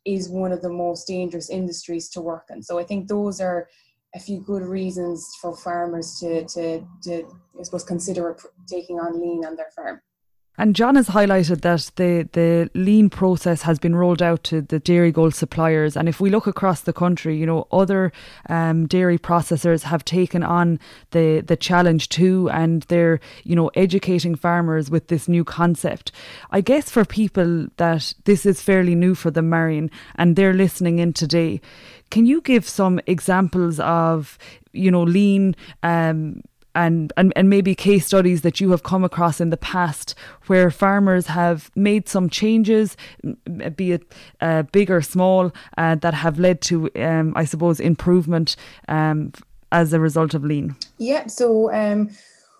is 0.06 0.30
one 0.30 0.52
of 0.52 0.62
the 0.62 0.70
most 0.70 1.08
dangerous 1.08 1.50
industries 1.50 2.10
to 2.10 2.22
work 2.22 2.46
in. 2.50 2.62
So 2.62 2.80
I 2.80 2.84
think 2.84 3.08
those 3.08 3.42
are 3.42 3.68
a 4.14 4.20
few 4.20 4.42
good 4.42 4.64
reasons 4.64 5.26
for 5.42 5.56
farmers 5.56 6.18
to, 6.20 6.46
to, 6.46 6.86
to 7.04 7.24
I 7.60 7.64
suppose, 7.64 7.84
consider 7.84 8.38
taking 8.68 9.00
on 9.00 9.20
lean 9.20 9.46
on 9.46 9.56
their 9.56 9.72
farm. 9.76 10.02
And 10.58 10.76
John 10.76 10.96
has 10.96 11.08
highlighted 11.08 11.62
that 11.62 11.92
the, 11.96 12.30
the 12.34 12.70
lean 12.78 13.10
process 13.10 13.62
has 13.62 13.80
been 13.80 13.96
rolled 13.96 14.22
out 14.22 14.44
to 14.44 14.62
the 14.62 14.82
Dairygold 14.82 15.34
suppliers. 15.34 15.96
And 15.96 16.10
if 16.10 16.20
we 16.20 16.30
look 16.30 16.46
across 16.46 16.82
the 16.82 16.94
country, 16.94 17.38
you 17.38 17.46
know, 17.46 17.68
other 17.72 18.12
um, 18.50 18.86
dairy 18.86 19.18
processors 19.18 19.84
have 19.84 20.04
taken 20.04 20.44
on 20.44 20.78
the, 21.12 21.42
the 21.42 21.56
challenge 21.56 22.10
too, 22.10 22.50
and 22.52 22.84
they're, 22.84 23.22
you 23.44 23.56
know, 23.56 23.72
educating 23.76 24.36
farmers 24.36 24.92
with 24.92 25.08
this 25.08 25.28
new 25.28 25.46
concept. 25.46 26.12
I 26.52 26.60
guess 26.62 26.92
for 26.92 27.06
people 27.06 27.68
that 27.78 28.14
this 28.26 28.46
is 28.46 28.62
fairly 28.62 28.94
new 28.94 29.16
for 29.16 29.32
them, 29.32 29.50
Marion, 29.50 29.90
and 30.16 30.36
they're 30.36 30.54
listening 30.54 31.00
in 31.00 31.14
today, 31.14 31.62
can 32.12 32.26
you 32.26 32.42
give 32.42 32.68
some 32.68 33.00
examples 33.08 33.80
of, 33.80 34.38
you 34.74 34.92
know, 34.92 35.04
lean 35.04 35.56
um, 35.82 36.42
and, 36.76 37.12
and, 37.18 37.34
and 37.36 37.50
maybe 37.50 37.76
case 37.76 38.06
studies 38.06 38.42
that 38.42 38.60
you 38.60 38.72
have 38.72 38.84
come 38.84 39.04
across 39.04 39.42
in 39.42 39.50
the 39.50 39.58
past 39.58 40.16
where 40.48 40.72
farmers 40.72 41.28
have 41.28 41.72
made 41.76 42.08
some 42.08 42.30
changes, 42.30 42.98
be 43.76 43.94
it 43.94 44.14
uh, 44.42 44.64
big 44.64 44.90
or 44.90 45.02
small, 45.02 45.52
uh, 45.78 45.96
that 45.96 46.14
have 46.14 46.40
led 46.40 46.62
to, 46.62 46.90
um, 46.96 47.34
I 47.36 47.46
suppose, 47.46 47.80
improvement 47.80 48.56
um, 48.88 49.34
as 49.72 49.94
a 49.94 50.00
result 50.00 50.34
of 50.34 50.44
lean? 50.44 50.76
Yeah, 50.98 51.28
so 51.28 51.72
um, 51.74 52.10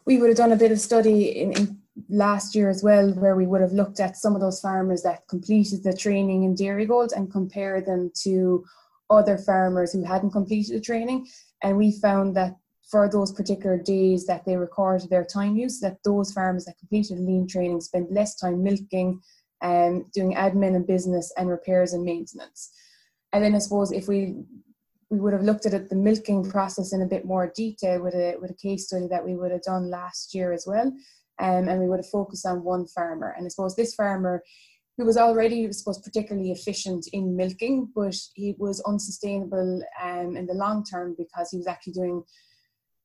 we 0.06 0.18
would 0.18 0.30
have 0.30 0.38
done 0.38 0.52
a 0.52 0.58
bit 0.58 0.72
of 0.72 0.80
study 0.80 1.42
in, 1.42 1.52
in 1.54 1.78
last 2.10 2.56
year 2.56 2.70
as 2.70 2.84
well, 2.84 3.12
where 3.14 3.36
we 3.36 3.46
would 3.46 3.62
have 3.62 3.74
looked 3.74 4.00
at 4.00 4.18
some 4.18 4.36
of 4.36 4.42
those 4.42 4.60
farmers 4.60 5.04
that 5.04 5.28
completed 5.28 5.84
the 5.84 5.94
training 5.94 6.44
in 6.44 6.56
Dairygold 6.56 7.12
and 7.16 7.32
compare 7.32 7.82
them 7.82 8.12
to 8.24 8.66
other 9.10 9.38
farmers 9.38 9.92
who 9.92 10.04
hadn't 10.04 10.32
completed 10.32 10.76
the 10.76 10.82
training. 10.82 11.28
And 11.62 11.78
we 11.78 11.92
found 11.92 12.36
that 12.38 12.56
for 12.92 13.10
those 13.10 13.32
particular 13.32 13.78
days 13.78 14.26
that 14.28 14.46
they 14.46 14.58
record 14.58 15.02
their 15.10 15.26
time 15.26 15.56
use, 15.56 15.80
that 15.80 15.98
those 16.04 16.34
farmers 16.34 16.66
that 16.66 16.78
completed 16.78 17.20
lean 17.20 17.48
training 17.48 17.82
spend 17.82 18.08
less 18.12 18.36
time 18.36 18.62
milking 18.62 19.22
and 19.62 20.02
um, 20.02 20.10
doing 20.14 20.36
admin 20.36 20.76
and 20.76 20.86
business 20.86 21.32
and 21.38 21.48
repairs 21.50 21.94
and 21.94 22.04
maintenance. 22.04 22.72
And 23.32 23.44
then 23.44 23.56
I 23.56 23.60
suppose 23.60 23.92
if 23.92 24.08
we 24.08 24.36
we 25.10 25.20
would 25.20 25.34
have 25.34 25.44
looked 25.44 25.66
at 25.66 25.74
it, 25.74 25.90
the 25.90 25.96
milking 25.96 26.50
process 26.50 26.94
in 26.94 27.02
a 27.02 27.06
bit 27.06 27.26
more 27.26 27.52
detail 27.56 28.02
with 28.02 28.16
a 28.16 28.36
with 28.42 28.52
a 28.52 28.56
case 28.56 28.88
study 28.88 29.08
that 29.08 29.26
we 29.26 29.36
would 29.36 29.52
have 29.52 29.64
done 29.64 29.90
last 29.90 30.34
year 30.34 30.52
as 30.52 30.66
well 30.68 30.92
um, 31.42 31.68
and 31.68 31.80
we 31.80 31.88
would 31.88 32.00
have 32.00 32.10
focused 32.10 32.46
on 32.46 32.64
one 32.64 32.86
farmer. 32.88 33.34
And 33.36 33.46
I 33.46 33.50
suppose 33.50 33.76
this 33.76 33.96
farmer, 33.96 34.44
who 34.98 35.06
was 35.06 35.18
already, 35.18 35.68
I 35.68 35.72
suppose, 35.72 36.00
particularly 36.00 36.52
efficient 36.52 37.08
in 37.14 37.36
milking, 37.36 37.90
but 37.96 38.16
he 38.36 38.56
was 38.60 38.82
unsustainable 38.82 39.82
um, 40.02 40.38
in 40.38 40.46
the 40.46 40.54
long 40.54 40.84
term 40.84 41.16
because 41.18 41.50
he 41.50 41.58
was 41.58 41.68
actually 41.68 41.94
doing 41.94 42.24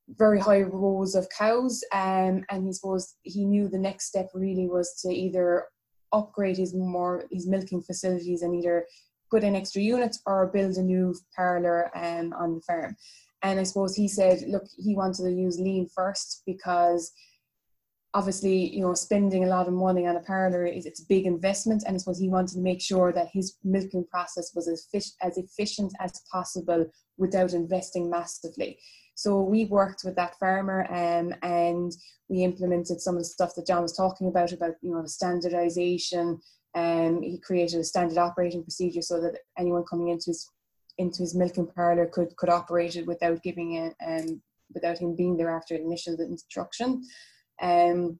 very 0.09 0.39
high 0.39 0.61
rows 0.61 1.15
of 1.15 1.27
cows. 1.29 1.83
Um, 1.93 2.43
and 2.49 2.65
he 2.65 2.73
suppose 2.73 3.15
he 3.23 3.45
knew 3.45 3.67
the 3.67 3.77
next 3.77 4.05
step 4.05 4.29
really 4.33 4.67
was 4.67 4.99
to 5.01 5.09
either 5.09 5.65
upgrade 6.13 6.57
his 6.57 6.73
more 6.73 7.25
his 7.31 7.47
milking 7.47 7.81
facilities 7.81 8.41
and 8.41 8.55
either 8.55 8.85
put 9.29 9.43
in 9.43 9.55
extra 9.55 9.81
units 9.81 10.21
or 10.25 10.47
build 10.47 10.77
a 10.77 10.81
new 10.81 11.13
parlour 11.35 11.91
um, 11.95 12.33
on 12.33 12.55
the 12.55 12.61
farm. 12.61 12.95
And 13.43 13.59
I 13.59 13.63
suppose 13.63 13.95
he 13.95 14.07
said, 14.07 14.43
look, 14.47 14.63
he 14.77 14.95
wanted 14.95 15.23
to 15.23 15.31
use 15.31 15.59
lean 15.59 15.87
first 15.93 16.43
because 16.45 17.11
obviously, 18.13 18.73
you 18.75 18.81
know, 18.81 18.93
spending 18.93 19.43
a 19.43 19.47
lot 19.47 19.67
of 19.67 19.73
money 19.73 20.07
on 20.07 20.15
a 20.15 20.21
parlour 20.21 20.65
is 20.65 20.85
it's 20.85 21.01
a 21.01 21.07
big 21.07 21.25
investment, 21.25 21.83
and 21.85 21.95
I 21.95 21.97
suppose 21.99 22.19
he 22.19 22.29
wanted 22.29 22.53
to 22.53 22.61
make 22.61 22.81
sure 22.81 23.11
that 23.13 23.27
his 23.31 23.57
milking 23.63 24.05
process 24.09 24.53
was 24.55 24.67
as, 24.67 24.87
as 25.21 25.37
efficient 25.37 25.93
as 25.99 26.21
possible 26.31 26.87
without 27.17 27.53
investing 27.53 28.09
massively. 28.09 28.79
So 29.17 29.41
we 29.41 29.65
worked 29.65 30.03
with 30.05 30.15
that 30.17 30.37
farmer 30.37 30.85
um, 30.91 31.33
and 31.41 31.91
we 32.29 32.43
implemented 32.43 33.01
some 33.01 33.15
of 33.15 33.21
the 33.21 33.25
stuff 33.25 33.55
that 33.55 33.65
John 33.65 33.81
was 33.81 33.97
talking 33.97 34.27
about, 34.27 34.51
about, 34.51 34.75
you 34.83 34.93
know, 34.93 35.01
the 35.01 35.09
standardization. 35.09 36.39
Um, 36.75 37.23
he 37.23 37.39
created 37.39 37.79
a 37.79 37.83
standard 37.83 38.19
operating 38.19 38.61
procedure 38.61 39.01
so 39.01 39.19
that 39.21 39.39
anyone 39.57 39.85
coming 39.89 40.09
into 40.09 40.27
his 40.27 40.47
into 40.99 41.23
his 41.23 41.33
milking 41.33 41.65
parlour 41.65 42.05
could 42.05 42.35
could 42.37 42.49
operate 42.49 42.95
it 42.95 43.07
without 43.07 43.41
giving 43.41 43.73
it 43.73 43.95
um, 44.05 44.39
without 44.75 44.99
him 44.99 45.15
being 45.15 45.35
there 45.35 45.49
after 45.49 45.73
initial 45.73 46.15
instruction. 46.19 47.01
Um, 47.59 48.19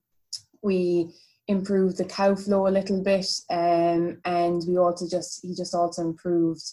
we 0.63 1.11
improved 1.47 1.97
the 1.97 2.05
cow 2.05 2.33
flow 2.33 2.67
a 2.67 2.69
little 2.69 3.03
bit, 3.03 3.27
um, 3.51 4.19
and 4.25 4.63
we 4.67 4.79
also 4.79 5.07
just 5.07 5.45
he 5.45 5.53
just 5.53 5.75
also 5.75 6.01
improved 6.01 6.63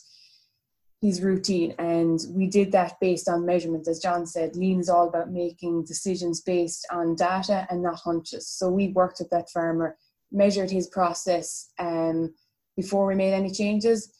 his 1.04 1.20
routine, 1.20 1.74
and 1.78 2.18
we 2.30 2.46
did 2.46 2.72
that 2.72 2.98
based 2.98 3.28
on 3.28 3.44
measurements. 3.44 3.88
As 3.88 3.98
John 3.98 4.24
said, 4.24 4.56
lean 4.56 4.80
is 4.80 4.88
all 4.88 5.06
about 5.06 5.30
making 5.30 5.84
decisions 5.84 6.40
based 6.40 6.86
on 6.90 7.14
data 7.14 7.66
and 7.68 7.82
not 7.82 7.96
hunches. 7.96 8.48
So 8.48 8.70
we 8.70 8.88
worked 8.88 9.18
with 9.18 9.28
that 9.28 9.50
farmer, 9.50 9.98
measured 10.32 10.70
his 10.70 10.86
process 10.86 11.70
um, 11.78 12.32
before 12.74 13.06
we 13.06 13.14
made 13.14 13.34
any 13.34 13.50
changes 13.50 14.14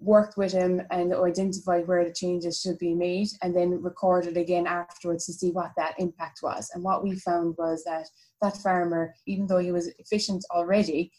worked 0.00 0.36
with 0.36 0.52
him 0.52 0.82
and 0.90 1.14
identified 1.14 1.86
where 1.86 2.04
the 2.04 2.12
changes 2.12 2.60
should 2.60 2.78
be 2.78 2.94
made 2.94 3.28
and 3.42 3.54
then 3.54 3.82
recorded 3.82 4.36
again 4.36 4.66
afterwards 4.66 5.26
to 5.26 5.32
see 5.32 5.50
what 5.50 5.72
that 5.76 5.94
impact 5.98 6.40
was. 6.42 6.70
And 6.74 6.82
what 6.82 7.02
we 7.02 7.16
found 7.16 7.54
was 7.58 7.84
that 7.84 8.08
that 8.42 8.56
farmer, 8.58 9.14
even 9.26 9.46
though 9.46 9.58
he 9.58 9.72
was 9.72 9.88
efficient 9.98 10.44
already, 10.50 11.12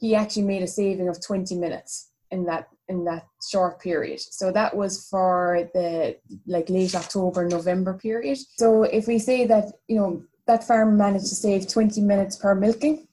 he 0.00 0.14
actually 0.14 0.42
made 0.42 0.62
a 0.62 0.66
saving 0.66 1.08
of 1.08 1.24
20 1.24 1.54
minutes 1.56 2.10
in 2.30 2.44
that 2.46 2.68
in 2.88 3.04
that 3.04 3.26
short 3.50 3.80
period. 3.80 4.20
So 4.20 4.52
that 4.52 4.76
was 4.76 5.08
for 5.08 5.70
the 5.74 6.16
like 6.46 6.68
late 6.68 6.94
October, 6.94 7.46
November 7.46 7.94
period. 7.94 8.38
So 8.56 8.82
if 8.82 9.06
we 9.06 9.18
say 9.18 9.46
that, 9.46 9.72
you 9.88 9.96
know, 9.96 10.22
that 10.46 10.66
farm 10.66 10.96
managed 10.98 11.28
to 11.28 11.34
save 11.34 11.66
20 11.66 12.02
minutes 12.02 12.36
per 12.36 12.54
milking, 12.54 13.06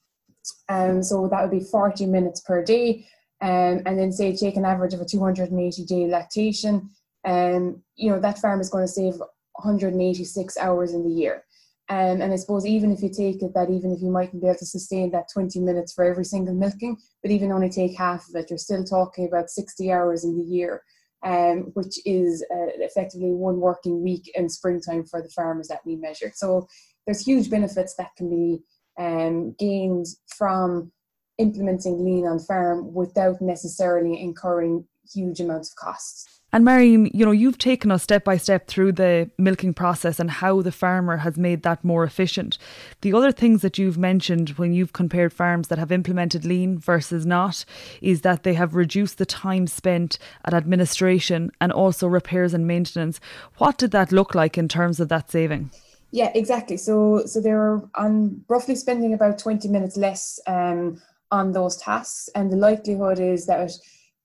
um, 0.67 1.01
so 1.01 1.27
that 1.29 1.41
would 1.41 1.51
be 1.51 1.63
40 1.63 2.05
minutes 2.07 2.41
per 2.41 2.63
day 2.63 3.07
um, 3.41 3.81
and 3.85 3.97
then 3.97 4.11
say 4.11 4.35
take 4.35 4.55
an 4.55 4.65
average 4.65 4.93
of 4.93 5.01
a 5.01 5.05
280 5.05 5.85
day 5.85 6.07
lactation, 6.07 6.89
um, 7.25 7.81
you 7.95 8.11
know 8.11 8.19
that 8.19 8.39
farm 8.39 8.59
is 8.59 8.69
going 8.69 8.83
to 8.85 8.91
save 8.91 9.13
186 9.53 10.57
hours 10.57 10.93
in 10.93 11.03
the 11.03 11.13
year. 11.13 11.43
Um, 11.91 12.21
and 12.21 12.31
I 12.31 12.37
suppose 12.37 12.65
even 12.65 12.93
if 12.93 13.03
you 13.03 13.09
take 13.09 13.43
it 13.43 13.53
that 13.53 13.69
even 13.69 13.91
if 13.91 14.01
you 14.01 14.09
mightn't 14.09 14.41
be 14.41 14.47
able 14.47 14.59
to 14.59 14.65
sustain 14.65 15.11
that 15.11 15.27
20 15.33 15.59
minutes 15.59 15.91
for 15.91 16.05
every 16.05 16.23
single 16.23 16.55
milking, 16.55 16.95
but 17.21 17.31
even 17.31 17.51
only 17.51 17.69
take 17.69 17.97
half 17.97 18.29
of 18.29 18.35
it, 18.35 18.49
you're 18.49 18.57
still 18.57 18.85
talking 18.85 19.27
about 19.27 19.49
60 19.49 19.91
hours 19.91 20.23
in 20.23 20.37
the 20.37 20.45
year, 20.45 20.83
um, 21.25 21.71
which 21.73 21.99
is 22.05 22.45
uh, 22.49 22.71
effectively 22.77 23.33
one 23.33 23.59
working 23.59 24.01
week 24.01 24.31
in 24.35 24.47
springtime 24.47 25.03
for 25.03 25.21
the 25.21 25.27
farmers 25.27 25.67
that 25.67 25.81
we 25.85 25.97
measured. 25.97 26.33
So 26.33 26.65
there's 27.05 27.25
huge 27.25 27.49
benefits 27.49 27.95
that 27.95 28.15
can 28.15 28.29
be 28.29 28.63
um, 28.97 29.53
gained 29.59 30.05
from 30.37 30.93
implementing 31.39 32.05
lean 32.05 32.25
on 32.25 32.39
farm 32.39 32.93
without 32.93 33.41
necessarily 33.41 34.17
incurring 34.17 34.85
huge 35.13 35.41
amounts 35.41 35.71
of 35.71 35.75
costs. 35.75 36.40
And 36.53 36.65
Marion, 36.65 37.09
you 37.13 37.25
know, 37.25 37.31
you've 37.31 37.57
taken 37.57 37.91
us 37.91 38.03
step 38.03 38.25
by 38.25 38.35
step 38.35 38.67
through 38.67 38.91
the 38.93 39.29
milking 39.37 39.73
process 39.73 40.19
and 40.19 40.29
how 40.29 40.61
the 40.61 40.71
farmer 40.71 41.17
has 41.17 41.37
made 41.37 41.63
that 41.63 41.83
more 41.83 42.03
efficient. 42.03 42.57
The 43.01 43.13
other 43.13 43.31
things 43.31 43.61
that 43.61 43.77
you've 43.77 43.97
mentioned 43.97 44.49
when 44.51 44.73
you've 44.73 44.91
compared 44.91 45.31
farms 45.31 45.69
that 45.69 45.79
have 45.79 45.93
implemented 45.93 46.43
lean 46.43 46.77
versus 46.77 47.25
not 47.25 47.63
is 48.01 48.21
that 48.21 48.43
they 48.43 48.53
have 48.55 48.75
reduced 48.75 49.17
the 49.17 49.25
time 49.25 49.65
spent 49.65 50.17
at 50.43 50.53
administration 50.53 51.51
and 51.61 51.71
also 51.71 52.05
repairs 52.05 52.53
and 52.53 52.67
maintenance. 52.67 53.21
What 53.57 53.77
did 53.77 53.91
that 53.91 54.11
look 54.11 54.35
like 54.35 54.57
in 54.57 54.67
terms 54.67 54.99
of 54.99 55.07
that 55.07 55.31
saving? 55.31 55.71
Yeah, 56.11 56.31
exactly. 56.35 56.75
So 56.75 57.23
so 57.25 57.39
they're 57.39 57.81
on 57.95 58.43
roughly 58.49 58.75
spending 58.75 59.13
about 59.13 59.39
20 59.39 59.69
minutes 59.69 59.95
less 59.95 60.39
um, 60.45 61.01
on 61.31 61.53
those 61.53 61.77
tasks, 61.77 62.29
and 62.35 62.51
the 62.51 62.57
likelihood 62.57 63.19
is 63.19 63.45
that 63.45 63.71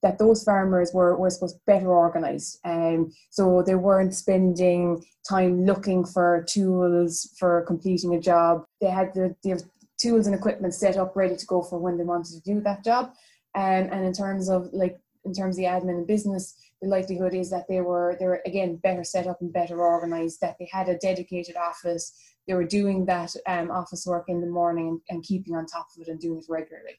that 0.02 0.18
those 0.18 0.44
farmers 0.44 0.92
were, 0.92 1.16
were 1.16 1.30
supposed 1.30 1.58
better 1.66 1.88
organized. 1.88 2.58
Um, 2.64 3.12
so 3.30 3.62
they 3.62 3.74
weren't 3.74 4.14
spending 4.14 5.04
time 5.28 5.64
looking 5.64 6.04
for 6.04 6.44
tools 6.48 7.34
for 7.38 7.62
completing 7.62 8.14
a 8.14 8.20
job. 8.20 8.64
They 8.80 8.90
had 8.90 9.14
the, 9.14 9.34
the 9.42 9.62
tools 9.98 10.26
and 10.26 10.34
equipment 10.34 10.74
set 10.74 10.96
up 10.96 11.16
ready 11.16 11.36
to 11.36 11.46
go 11.46 11.62
for 11.62 11.78
when 11.78 11.96
they 11.96 12.04
wanted 12.04 12.32
to 12.34 12.40
do 12.40 12.60
that 12.60 12.84
job. 12.84 13.12
Um, 13.54 13.88
and 13.90 14.04
in 14.04 14.12
terms 14.12 14.50
of 14.50 14.68
like 14.72 14.98
in 15.24 15.32
terms 15.32 15.56
of 15.56 15.62
the 15.62 15.64
admin 15.64 15.96
and 15.96 16.06
business, 16.06 16.54
the 16.82 16.88
likelihood 16.88 17.34
is 17.34 17.50
that 17.50 17.66
they 17.68 17.80
were 17.80 18.16
they 18.20 18.26
were 18.26 18.42
again 18.44 18.76
better 18.76 19.02
set 19.02 19.26
up 19.26 19.40
and 19.40 19.52
better 19.52 19.80
organized, 19.80 20.40
that 20.42 20.56
they 20.58 20.68
had 20.70 20.88
a 20.88 20.98
dedicated 20.98 21.56
office 21.56 22.12
they 22.46 22.54
were 22.54 22.64
doing 22.64 23.04
that 23.06 23.34
um, 23.46 23.70
office 23.70 24.06
work 24.06 24.26
in 24.28 24.40
the 24.40 24.46
morning 24.46 24.88
and, 24.88 25.00
and, 25.08 25.24
keeping 25.24 25.54
on 25.56 25.66
top 25.66 25.88
of 25.94 26.02
it 26.02 26.08
and 26.08 26.20
doing 26.20 26.38
it 26.38 26.44
regularly. 26.48 26.98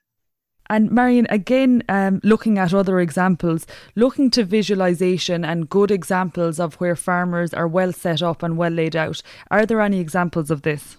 And 0.69 0.91
Marion, 0.91 1.27
again, 1.29 1.83
um, 1.89 2.19
looking 2.23 2.57
at 2.57 2.73
other 2.73 2.99
examples, 2.99 3.65
looking 3.95 4.29
to 4.31 4.43
visualization 4.43 5.45
and 5.45 5.69
good 5.69 5.91
examples 5.91 6.59
of 6.59 6.75
where 6.75 6.95
farmers 6.95 7.53
are 7.53 7.67
well 7.67 7.93
set 7.93 8.21
up 8.21 8.43
and 8.43 8.57
well 8.57 8.71
laid 8.71 8.95
out. 8.95 9.21
Are 9.49 9.65
there 9.65 9.81
any 9.81 9.99
examples 9.99 10.51
of 10.51 10.63
this? 10.63 10.97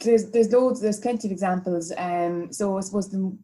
There's 0.00 0.30
there's 0.30 0.52
loads. 0.52 0.80
There's 0.80 1.00
plenty 1.00 1.28
of 1.28 1.32
examples. 1.32 1.92
Um, 1.96 2.52
so 2.52 2.78
I 2.78 2.80
suppose 2.80 3.10
the 3.10 3.36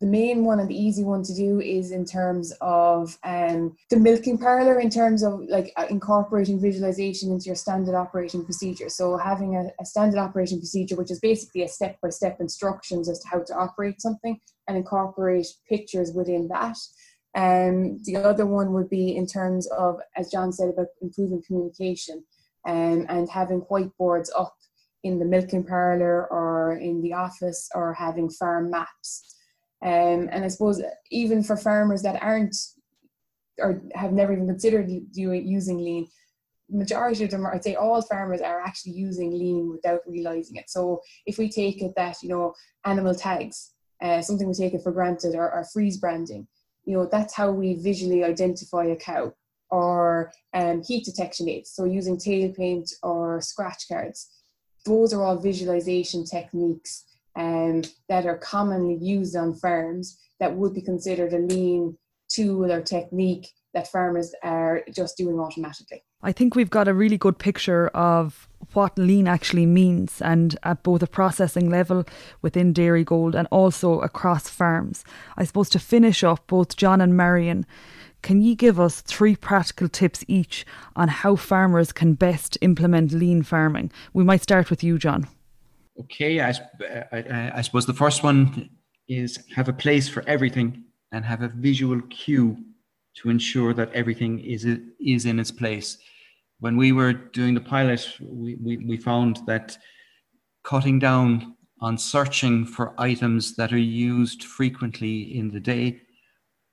the 0.00 0.06
main 0.06 0.44
one 0.44 0.60
and 0.60 0.68
the 0.68 0.76
easy 0.76 1.04
one 1.04 1.22
to 1.22 1.34
do 1.34 1.60
is 1.60 1.90
in 1.90 2.04
terms 2.04 2.52
of 2.60 3.16
um, 3.24 3.74
the 3.88 3.96
milking 3.96 4.36
parlor 4.36 4.78
in 4.78 4.90
terms 4.90 5.22
of 5.22 5.40
like 5.48 5.72
uh, 5.76 5.86
incorporating 5.88 6.60
visualization 6.60 7.32
into 7.32 7.46
your 7.46 7.54
standard 7.54 7.94
operating 7.94 8.44
procedure 8.44 8.90
so 8.90 9.16
having 9.16 9.56
a, 9.56 9.70
a 9.80 9.86
standard 9.86 10.18
operating 10.18 10.58
procedure 10.58 10.96
which 10.96 11.10
is 11.10 11.18
basically 11.20 11.62
a 11.62 11.68
step-by-step 11.68 12.38
instructions 12.40 13.08
as 13.08 13.18
to 13.20 13.28
how 13.28 13.42
to 13.42 13.54
operate 13.54 14.00
something 14.00 14.38
and 14.68 14.76
incorporate 14.76 15.46
pictures 15.68 16.12
within 16.12 16.48
that 16.48 16.76
um, 17.36 18.00
the 18.04 18.16
other 18.16 18.46
one 18.46 18.72
would 18.72 18.88
be 18.88 19.16
in 19.16 19.26
terms 19.26 19.68
of 19.68 19.98
as 20.16 20.30
john 20.30 20.52
said 20.52 20.68
about 20.68 20.86
improving 21.02 21.42
communication 21.46 22.24
um, 22.66 23.06
and 23.08 23.28
having 23.30 23.60
whiteboards 23.70 24.28
up 24.36 24.56
in 25.04 25.18
the 25.18 25.24
milking 25.24 25.64
parlor 25.64 26.26
or 26.30 26.78
in 26.78 27.00
the 27.02 27.12
office 27.12 27.68
or 27.74 27.94
having 27.94 28.28
farm 28.28 28.70
maps 28.70 29.36
um, 29.82 30.28
and 30.32 30.44
I 30.44 30.48
suppose 30.48 30.82
even 31.10 31.42
for 31.42 31.56
farmers 31.56 32.02
that 32.02 32.22
aren't 32.22 32.56
or 33.58 33.82
have 33.94 34.12
never 34.12 34.32
even 34.32 34.46
considered 34.46 34.90
using 35.12 35.78
lean, 35.78 36.08
majority 36.70 37.24
of 37.24 37.30
them, 37.30 37.46
I'd 37.46 37.62
say 37.62 37.74
all 37.74 38.02
farmers 38.02 38.40
are 38.40 38.60
actually 38.60 38.92
using 38.92 39.30
lean 39.30 39.70
without 39.70 40.00
realizing 40.06 40.56
it. 40.56 40.68
So 40.68 41.00
if 41.26 41.38
we 41.38 41.48
take 41.48 41.82
it 41.82 41.92
that, 41.96 42.22
you 42.22 42.28
know, 42.28 42.54
animal 42.84 43.14
tags, 43.14 43.72
uh, 44.02 44.20
something 44.20 44.46
we 44.46 44.54
take 44.54 44.74
it 44.74 44.82
for 44.82 44.92
granted, 44.92 45.34
or, 45.34 45.50
or 45.52 45.64
freeze 45.72 45.96
branding, 45.96 46.46
you 46.84 46.96
know, 46.96 47.06
that's 47.10 47.34
how 47.34 47.50
we 47.50 47.74
visually 47.74 48.24
identify 48.24 48.84
a 48.84 48.96
cow 48.96 49.32
or 49.70 50.32
um, 50.54 50.82
heat 50.86 51.04
detection 51.04 51.48
aids. 51.48 51.72
So 51.72 51.84
using 51.84 52.18
tail 52.18 52.52
paint 52.52 52.92
or 53.02 53.40
scratch 53.40 53.88
cards. 53.88 54.30
Those 54.84 55.12
are 55.12 55.22
all 55.22 55.36
visualization 55.38 56.24
techniques 56.24 57.04
um, 57.34 57.82
that 58.08 58.26
are 58.26 58.38
commonly 58.38 58.96
used 59.00 59.34
on 59.36 59.54
farms 59.54 60.18
that 60.38 60.54
would 60.54 60.74
be 60.74 60.80
considered 60.80 61.32
a 61.32 61.38
lean 61.38 61.98
tool 62.28 62.70
or 62.70 62.82
technique 62.82 63.48
that 63.74 63.88
farmers 63.88 64.32
are 64.42 64.82
just 64.94 65.16
doing 65.16 65.38
automatically. 65.38 66.02
I 66.22 66.32
think 66.32 66.54
we've 66.54 66.70
got 66.70 66.88
a 66.88 66.94
really 66.94 67.18
good 67.18 67.38
picture 67.38 67.88
of 67.88 68.48
what 68.72 68.98
lean 68.98 69.26
actually 69.26 69.66
means 69.66 70.20
and 70.22 70.56
at 70.62 70.82
both 70.82 71.02
a 71.02 71.06
processing 71.06 71.70
level 71.70 72.04
within 72.42 72.74
Dairygold 72.74 73.34
and 73.34 73.48
also 73.50 74.00
across 74.00 74.48
farms. 74.48 75.04
I 75.36 75.44
suppose 75.44 75.70
to 75.70 75.78
finish 75.78 76.22
up, 76.22 76.46
both 76.46 76.76
John 76.76 77.00
and 77.00 77.16
Marion, 77.16 77.66
can 78.22 78.42
you 78.42 78.54
give 78.56 78.80
us 78.80 79.02
three 79.02 79.36
practical 79.36 79.88
tips 79.88 80.24
each 80.26 80.66
on 80.96 81.08
how 81.08 81.36
farmers 81.36 81.92
can 81.92 82.14
best 82.14 82.58
implement 82.60 83.12
lean 83.12 83.42
farming? 83.42 83.92
We 84.12 84.24
might 84.24 84.42
start 84.42 84.68
with 84.70 84.82
you, 84.82 84.98
John. 84.98 85.28
Okay, 86.00 86.40
I, 86.40 86.52
I, 87.12 87.52
I 87.54 87.60
suppose 87.62 87.86
the 87.86 87.94
first 87.94 88.22
one 88.22 88.68
is 89.08 89.38
have 89.54 89.68
a 89.68 89.72
place 89.72 90.08
for 90.08 90.22
everything 90.26 90.84
and 91.12 91.24
have 91.24 91.42
a 91.42 91.48
visual 91.48 92.00
cue 92.10 92.56
to 93.14 93.30
ensure 93.30 93.72
that 93.74 93.92
everything 93.92 94.40
is 94.40 94.66
is 95.00 95.24
in 95.24 95.38
its 95.38 95.50
place. 95.50 95.98
When 96.58 96.76
we 96.76 96.92
were 96.92 97.12
doing 97.12 97.54
the 97.54 97.60
pilot, 97.60 98.08
we, 98.20 98.56
we, 98.56 98.76
we 98.78 98.96
found 98.96 99.40
that 99.46 99.76
cutting 100.64 100.98
down 100.98 101.56
on 101.80 101.98
searching 101.98 102.64
for 102.64 102.94
items 102.98 103.54
that 103.56 103.72
are 103.72 103.78
used 103.78 104.44
frequently 104.44 105.38
in 105.38 105.50
the 105.50 105.60
day 105.60 106.00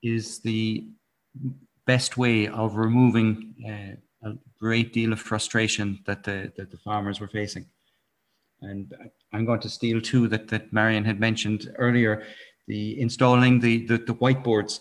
is 0.02 0.40
the 0.40 0.88
best 1.86 2.16
way 2.16 2.48
of 2.48 2.76
removing 2.76 3.54
uh, 3.68 4.28
a 4.28 4.34
great 4.58 4.92
deal 4.92 5.12
of 5.12 5.20
frustration 5.20 6.00
that 6.06 6.22
the, 6.24 6.50
that 6.56 6.70
the 6.70 6.78
farmers 6.78 7.20
were 7.20 7.28
facing. 7.28 7.66
And 8.62 8.94
I'm 9.32 9.44
going 9.44 9.60
to 9.60 9.68
steal 9.68 10.00
too 10.00 10.28
that, 10.28 10.48
that 10.48 10.72
Marion 10.72 11.04
had 11.04 11.20
mentioned 11.20 11.70
earlier, 11.76 12.22
the 12.66 12.98
installing 12.98 13.60
the, 13.60 13.86
the, 13.86 13.98
the 13.98 14.14
whiteboards 14.14 14.80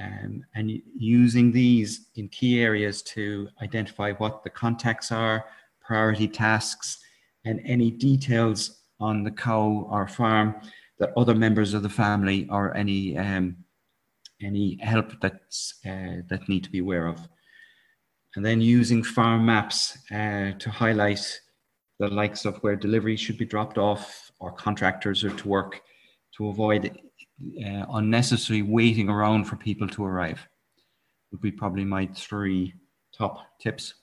um, 0.00 0.44
and 0.54 0.70
using 0.96 1.52
these 1.52 2.08
in 2.16 2.28
key 2.28 2.60
areas 2.60 3.02
to 3.02 3.48
identify 3.62 4.12
what 4.12 4.42
the 4.42 4.50
contacts 4.50 5.12
are, 5.12 5.44
priority 5.80 6.28
tasks, 6.28 6.98
and 7.44 7.60
any 7.64 7.90
details 7.90 8.82
on 9.00 9.24
the 9.24 9.30
cow 9.30 9.86
or 9.90 10.06
farm 10.06 10.54
that 10.98 11.12
other 11.16 11.34
members 11.34 11.74
of 11.74 11.82
the 11.82 11.88
family 11.88 12.46
or 12.50 12.76
any 12.76 13.16
um, 13.16 13.56
any 14.42 14.78
help 14.80 15.12
that's 15.20 15.74
uh, 15.86 16.22
that 16.28 16.48
need 16.48 16.64
to 16.64 16.70
be 16.70 16.78
aware 16.78 17.06
of. 17.06 17.28
And 18.36 18.44
then 18.44 18.60
using 18.60 19.02
farm 19.02 19.46
maps 19.46 19.98
uh, 20.10 20.52
to 20.58 20.70
highlight 20.70 21.40
the 21.98 22.08
likes 22.08 22.44
of 22.44 22.56
where 22.58 22.76
delivery 22.76 23.16
should 23.16 23.36
be 23.36 23.44
dropped 23.44 23.76
off 23.76 24.30
or 24.38 24.52
contractors 24.52 25.24
are 25.24 25.36
to 25.36 25.48
work 25.48 25.82
to 26.36 26.48
avoid 26.48 26.98
uh, 27.64 27.86
unnecessary 27.92 28.62
waiting 28.62 29.08
around 29.08 29.44
for 29.44 29.56
people 29.56 29.88
to 29.88 30.04
arrive 30.04 30.46
would 31.30 31.40
be 31.40 31.52
probably 31.52 31.84
my 31.84 32.06
three 32.14 32.74
top 33.16 33.38
tips. 33.60 33.94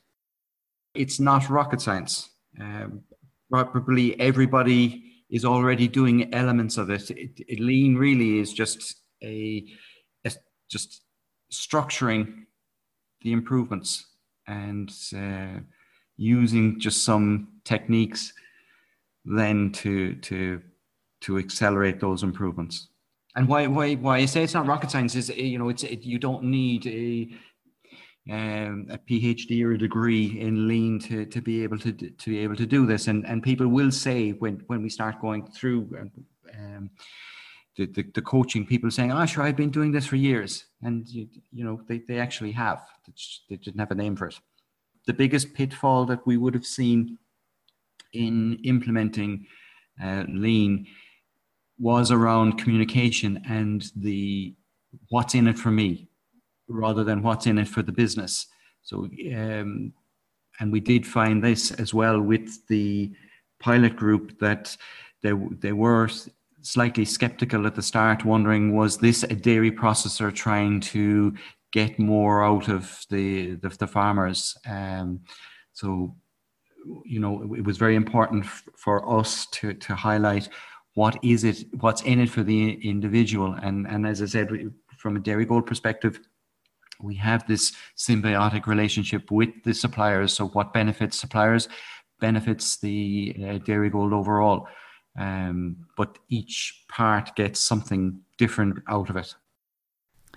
It's 0.94 1.20
not 1.20 1.50
rocket 1.50 1.82
science. 1.82 2.30
Um, 2.60 3.02
probably 3.50 4.20
everybody 4.20 5.04
is 5.30 5.46
already 5.46 5.88
doing 5.88 6.34
elements 6.34 6.78
of 6.78 6.90
it. 6.90 7.12
it, 7.12 7.32
it 7.48 7.60
lean 7.60 7.96
really 7.96 8.40
is 8.40 8.54
just 8.54 8.96
a, 9.24 9.66
a, 10.26 10.32
just 10.70 11.02
structuring 11.52 12.46
the 13.22 13.34
improvements 13.34 14.06
and 14.48 14.92
uh, 15.16 15.60
using 16.16 16.80
just 16.80 17.04
some 17.04 17.50
techniques 17.64 18.34
then 19.26 19.72
to 19.74 20.16
to 20.16 20.62
to 21.20 21.38
accelerate 21.38 22.00
those 22.00 22.24
improvements. 22.24 22.90
And 23.38 23.48
why 23.48 23.68
why 23.68 23.94
why 23.94 24.18
I 24.18 24.26
say 24.26 24.44
it's 24.44 24.56
not 24.56 24.66
rocket 24.66 24.90
science 24.90 25.14
is 25.16 25.30
you 25.30 25.60
know 25.60 25.70
it's 25.70 25.84
it, 25.84 26.02
you 26.02 26.18
don't 26.18 26.44
need 26.44 26.88
a 26.88 27.30
um, 28.34 28.88
a 28.90 28.98
PhD 28.98 29.64
or 29.64 29.74
a 29.74 29.78
degree 29.78 30.40
in 30.42 30.68
lean 30.68 31.00
to, 31.02 31.26
to 31.28 31.40
be 31.40 31.64
able 31.64 31.78
to 31.80 31.94
to 31.94 32.30
be 32.30 32.40
able 32.40 32.56
to 32.56 32.66
do 32.66 32.88
this. 32.88 33.08
And 33.08 33.28
and 33.28 33.44
people 33.44 33.68
will 33.68 33.92
say 33.92 34.32
when 34.32 34.64
when 34.66 34.82
we 34.82 34.90
start 34.90 35.22
going 35.22 35.46
through 35.52 36.10
um, 36.58 36.90
the, 37.78 37.86
the, 37.86 38.06
the 38.16 38.24
coaching, 38.24 38.66
people 38.66 38.90
saying, 38.90 39.12
"Oh, 39.12 39.26
sure, 39.28 39.44
I've 39.44 39.56
been 39.56 39.70
doing 39.70 39.92
this 39.92 40.08
for 40.08 40.16
years," 40.16 40.66
and 40.82 41.08
you, 41.08 41.28
you 41.54 41.64
know 41.64 41.80
they, 41.88 42.00
they 42.00 42.18
actually 42.18 42.54
have. 42.54 42.82
They 43.50 43.58
didn't 43.58 43.80
have 43.80 43.92
a 43.92 43.96
name 43.96 44.16
for 44.16 44.30
it. 44.30 44.40
The 45.06 45.14
biggest 45.14 45.54
pitfall 45.54 46.06
that 46.08 46.26
we 46.26 46.38
would 46.38 46.56
have 46.56 46.66
seen 46.66 47.20
in 48.14 48.60
implementing 48.64 49.46
uh, 50.04 50.24
lean 50.28 50.88
was 51.80 52.12
around 52.12 52.58
communication 52.58 53.42
and 53.48 53.92
the 53.96 54.56
what's 55.10 55.36
in 55.36 55.48
it 55.48 55.58
for 55.58 55.72
me 55.72 56.08
rather 56.68 57.04
than 57.04 57.22
what's 57.22 57.48
in 57.48 57.58
it 57.58 57.68
for 57.68 57.82
the 57.82 57.92
business. 57.92 58.48
So, 58.82 59.08
um, 59.36 59.94
and 60.60 60.72
we 60.72 60.80
did 60.80 61.06
find 61.06 61.44
this 61.44 61.72
as 61.72 61.94
well 61.94 62.20
with 62.20 62.66
the 62.68 63.12
pilot 63.60 63.96
group 63.96 64.40
that 64.40 64.76
they, 65.22 65.34
they 65.60 65.74
were 65.74 66.10
slightly 66.62 67.06
skeptical 67.06 67.66
at 67.66 67.76
the 67.76 67.82
start, 67.82 68.26
wondering 68.26 68.76
was 68.76 68.98
this 68.98 69.24
a 69.24 69.36
dairy 69.36 69.72
processor 69.72 70.34
trying 70.34 70.80
to 70.80 71.34
get 71.72 72.00
more 72.00 72.44
out 72.44 72.70
of 72.70 73.06
the 73.10 73.56
the, 73.56 73.70
the 73.70 73.88
farmers? 73.88 74.58
Um, 74.68 75.22
so, 75.74 76.16
you 77.06 77.20
know, 77.20 77.54
it 77.56 77.64
was 77.64 77.78
very 77.78 77.96
important 77.96 78.46
for 78.46 79.20
us 79.20 79.46
to 79.52 79.74
to 79.74 79.96
highlight 79.96 80.50
what 80.98 81.16
is 81.22 81.44
it, 81.44 81.64
what's 81.80 82.02
in 82.02 82.20
it 82.20 82.28
for 82.28 82.42
the 82.42 82.72
individual. 82.82 83.54
And, 83.54 83.86
and 83.86 84.08
as 84.08 84.20
I 84.20 84.26
said, 84.26 84.50
from 84.98 85.16
a 85.16 85.20
Dairygold 85.20 85.68
perspective, 85.68 86.20
we 87.00 87.14
have 87.18 87.46
this 87.46 87.74
symbiotic 87.96 88.66
relationship 88.66 89.30
with 89.30 89.50
the 89.64 89.76
suppliers. 89.76 90.34
So 90.34 90.48
what 90.48 90.74
benefits 90.74 91.20
suppliers 91.20 91.70
benefits 92.20 92.78
the 92.78 93.36
uh, 93.38 93.42
Dairygold 93.60 94.12
overall. 94.12 94.68
Um, 95.20 95.86
but 95.96 96.18
each 96.30 96.86
part 96.90 97.36
gets 97.36 97.60
something 97.60 98.20
different 98.40 98.80
out 98.88 99.12
of 99.12 99.18
it. 99.18 99.36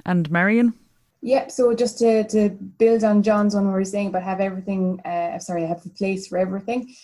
And 0.04 0.30
Marion? 0.30 0.74
Yep. 1.22 1.52
So 1.52 1.72
just 1.72 1.98
to, 2.00 2.24
to 2.24 2.50
build 2.50 3.02
on 3.02 3.22
John's 3.22 3.54
one, 3.54 3.70
where 3.70 3.78
he's 3.78 3.90
saying 3.90 4.08
about 4.08 4.24
have 4.24 4.40
everything, 4.40 5.00
uh, 5.06 5.38
sorry, 5.38 5.64
have 5.64 5.82
the 5.82 5.88
place 5.88 6.26
for 6.26 6.36
everything. 6.36 6.94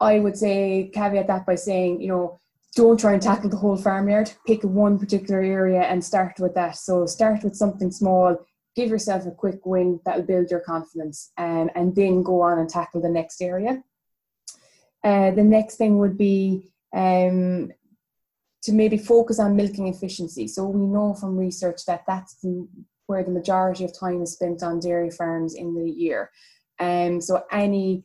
I 0.00 0.18
would 0.18 0.36
say 0.36 0.90
caveat 0.92 1.28
that 1.28 1.46
by 1.46 1.54
saying, 1.54 2.00
you 2.02 2.08
know, 2.08 2.40
don't 2.74 2.98
try 2.98 3.12
and 3.12 3.22
tackle 3.22 3.50
the 3.50 3.56
whole 3.56 3.76
farmyard. 3.76 4.32
Pick 4.46 4.62
one 4.64 4.98
particular 4.98 5.40
area 5.40 5.82
and 5.82 6.04
start 6.04 6.38
with 6.40 6.54
that. 6.54 6.76
So 6.76 7.06
start 7.06 7.44
with 7.44 7.56
something 7.56 7.90
small. 7.90 8.36
Give 8.74 8.90
yourself 8.90 9.26
a 9.26 9.30
quick 9.30 9.64
win 9.64 10.00
that'll 10.04 10.22
build 10.22 10.50
your 10.50 10.60
confidence, 10.60 11.30
um, 11.38 11.70
and 11.76 11.94
then 11.94 12.22
go 12.22 12.40
on 12.40 12.58
and 12.58 12.68
tackle 12.68 13.00
the 13.00 13.08
next 13.08 13.40
area. 13.40 13.82
Uh, 15.04 15.30
the 15.30 15.44
next 15.44 15.76
thing 15.76 15.98
would 15.98 16.18
be 16.18 16.72
um, 16.92 17.70
to 18.62 18.72
maybe 18.72 18.96
focus 18.96 19.38
on 19.38 19.54
milking 19.54 19.86
efficiency. 19.86 20.48
So 20.48 20.64
we 20.64 20.86
know 20.86 21.14
from 21.14 21.36
research 21.36 21.84
that 21.86 22.02
that's 22.06 22.34
the, 22.36 22.66
where 23.06 23.22
the 23.22 23.30
majority 23.30 23.84
of 23.84 23.96
time 23.96 24.22
is 24.22 24.32
spent 24.32 24.62
on 24.62 24.80
dairy 24.80 25.10
farms 25.10 25.54
in 25.54 25.74
the 25.74 25.88
year. 25.88 26.30
Um, 26.80 27.20
so 27.20 27.44
any 27.52 28.04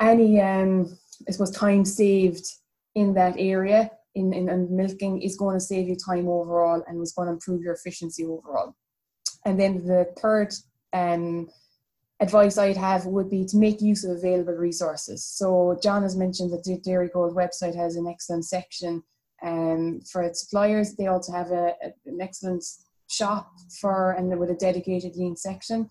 any 0.00 0.40
um, 0.40 0.96
I 1.26 1.32
suppose 1.32 1.50
time 1.50 1.84
saved 1.84 2.46
in 2.98 3.14
that 3.14 3.34
area 3.38 3.90
in, 4.14 4.32
in, 4.32 4.48
in 4.48 4.74
milking 4.74 5.22
is 5.22 5.36
going 5.36 5.56
to 5.56 5.60
save 5.60 5.88
you 5.88 5.96
time 5.96 6.28
overall 6.28 6.82
and 6.86 7.00
is 7.02 7.12
going 7.12 7.26
to 7.26 7.32
improve 7.32 7.62
your 7.62 7.74
efficiency 7.74 8.24
overall. 8.24 8.74
And 9.44 9.58
then 9.58 9.86
the 9.86 10.12
third 10.20 10.52
um, 10.92 11.48
advice 12.20 12.58
I'd 12.58 12.76
have 12.76 13.06
would 13.06 13.30
be 13.30 13.44
to 13.46 13.56
make 13.56 13.80
use 13.80 14.04
of 14.04 14.16
available 14.16 14.54
resources. 14.54 15.24
So 15.24 15.78
John 15.82 16.02
has 16.02 16.16
mentioned 16.16 16.52
that 16.52 16.64
the 16.64 16.80
Dairygold 16.80 17.34
website 17.34 17.76
has 17.76 17.96
an 17.96 18.06
excellent 18.08 18.44
section 18.44 19.02
um, 19.42 20.00
for 20.10 20.22
its 20.22 20.40
suppliers. 20.40 20.96
They 20.96 21.06
also 21.06 21.32
have 21.32 21.50
a, 21.52 21.74
a, 21.82 21.92
an 22.06 22.20
excellent 22.20 22.64
shop 23.08 23.52
for 23.80 24.12
and 24.12 24.36
with 24.38 24.50
a 24.50 24.54
dedicated 24.54 25.16
lean 25.16 25.36
section. 25.36 25.88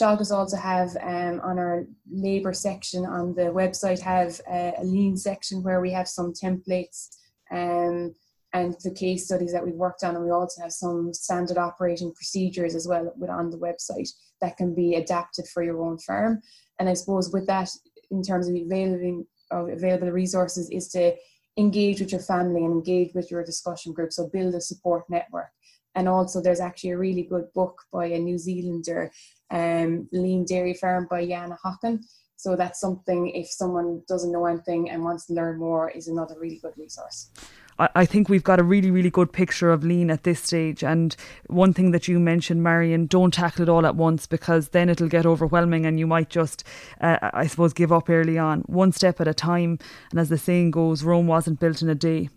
Teagasc 0.00 0.30
also 0.30 0.56
have 0.56 0.96
um, 1.02 1.40
on 1.42 1.58
our 1.58 1.86
labour 2.10 2.52
section 2.52 3.04
on 3.04 3.34
the 3.34 3.42
website 3.42 4.00
have 4.00 4.40
a, 4.50 4.74
a, 4.78 4.84
lean 4.84 5.16
section 5.16 5.62
where 5.62 5.80
we 5.80 5.92
have 5.92 6.08
some 6.08 6.32
templates 6.32 7.08
um, 7.50 8.14
and 8.54 8.74
the 8.84 8.90
case 8.90 9.26
studies 9.26 9.52
that 9.52 9.64
we've 9.64 9.74
worked 9.74 10.04
on, 10.04 10.14
and 10.14 10.24
we 10.24 10.30
also 10.30 10.62
have 10.62 10.72
some 10.72 11.12
standard 11.14 11.56
operating 11.56 12.12
procedures 12.12 12.74
as 12.74 12.86
well 12.86 13.12
on 13.30 13.50
the 13.50 13.58
website 13.58 14.10
that 14.40 14.56
can 14.56 14.74
be 14.74 14.96
adapted 14.96 15.46
for 15.48 15.62
your 15.62 15.82
own 15.82 15.98
farm. 15.98 16.40
And 16.78 16.88
I 16.88 16.94
suppose 16.94 17.32
with 17.32 17.46
that, 17.46 17.70
in 18.10 18.22
terms 18.22 18.48
of 18.48 18.54
available, 18.54 19.24
of 19.50 19.68
available 19.68 20.10
resources, 20.10 20.68
is 20.70 20.88
to 20.88 21.14
engage 21.56 22.00
with 22.00 22.12
your 22.12 22.20
family 22.20 22.64
and 22.64 22.72
engage 22.72 23.14
with 23.14 23.30
your 23.30 23.44
discussion 23.44 23.92
group. 23.92 24.12
So 24.12 24.28
build 24.28 24.54
a 24.54 24.60
support 24.60 25.04
network. 25.08 25.50
And 25.94 26.08
also, 26.08 26.40
there's 26.40 26.60
actually 26.60 26.90
a 26.90 26.98
really 26.98 27.22
good 27.22 27.52
book 27.54 27.82
by 27.92 28.06
a 28.06 28.18
New 28.18 28.38
Zealander, 28.38 29.12
um, 29.52 30.08
Lean 30.12 30.44
Dairy 30.44 30.74
Farm 30.74 31.06
by 31.08 31.26
Jana 31.26 31.56
Hocken. 31.64 32.00
So 32.36 32.56
that's 32.56 32.80
something 32.80 33.28
if 33.28 33.48
someone 33.48 34.02
doesn't 34.08 34.32
know 34.32 34.46
anything 34.46 34.90
and 34.90 35.04
wants 35.04 35.26
to 35.26 35.34
learn 35.34 35.60
more, 35.60 35.90
is 35.90 36.08
another 36.08 36.34
really 36.40 36.58
good 36.58 36.72
resource. 36.76 37.30
I 37.78 38.04
think 38.04 38.28
we've 38.28 38.44
got 38.44 38.60
a 38.60 38.64
really, 38.64 38.90
really 38.90 39.10
good 39.10 39.32
picture 39.32 39.72
of 39.72 39.82
lean 39.82 40.10
at 40.10 40.24
this 40.24 40.40
stage. 40.40 40.84
And 40.84 41.16
one 41.46 41.72
thing 41.72 41.90
that 41.92 42.06
you 42.06 42.20
mentioned, 42.20 42.62
Marion, 42.62 43.06
don't 43.06 43.32
tackle 43.32 43.62
it 43.62 43.68
all 43.68 43.86
at 43.86 43.96
once 43.96 44.26
because 44.26 44.68
then 44.68 44.88
it'll 44.88 45.08
get 45.08 45.24
overwhelming 45.24 45.86
and 45.86 45.98
you 45.98 46.06
might 46.06 46.28
just, 46.28 46.64
uh, 47.00 47.30
I 47.32 47.46
suppose, 47.46 47.72
give 47.72 47.90
up 47.92 48.10
early 48.10 48.38
on. 48.38 48.60
One 48.62 48.92
step 48.92 49.20
at 49.20 49.28
a 49.28 49.34
time. 49.34 49.78
And 50.10 50.20
as 50.20 50.28
the 50.28 50.38
saying 50.38 50.72
goes, 50.72 51.02
Rome 51.02 51.26
wasn't 51.26 51.60
built 51.60 51.80
in 51.80 51.88
a 51.88 51.94
day. 51.94 52.28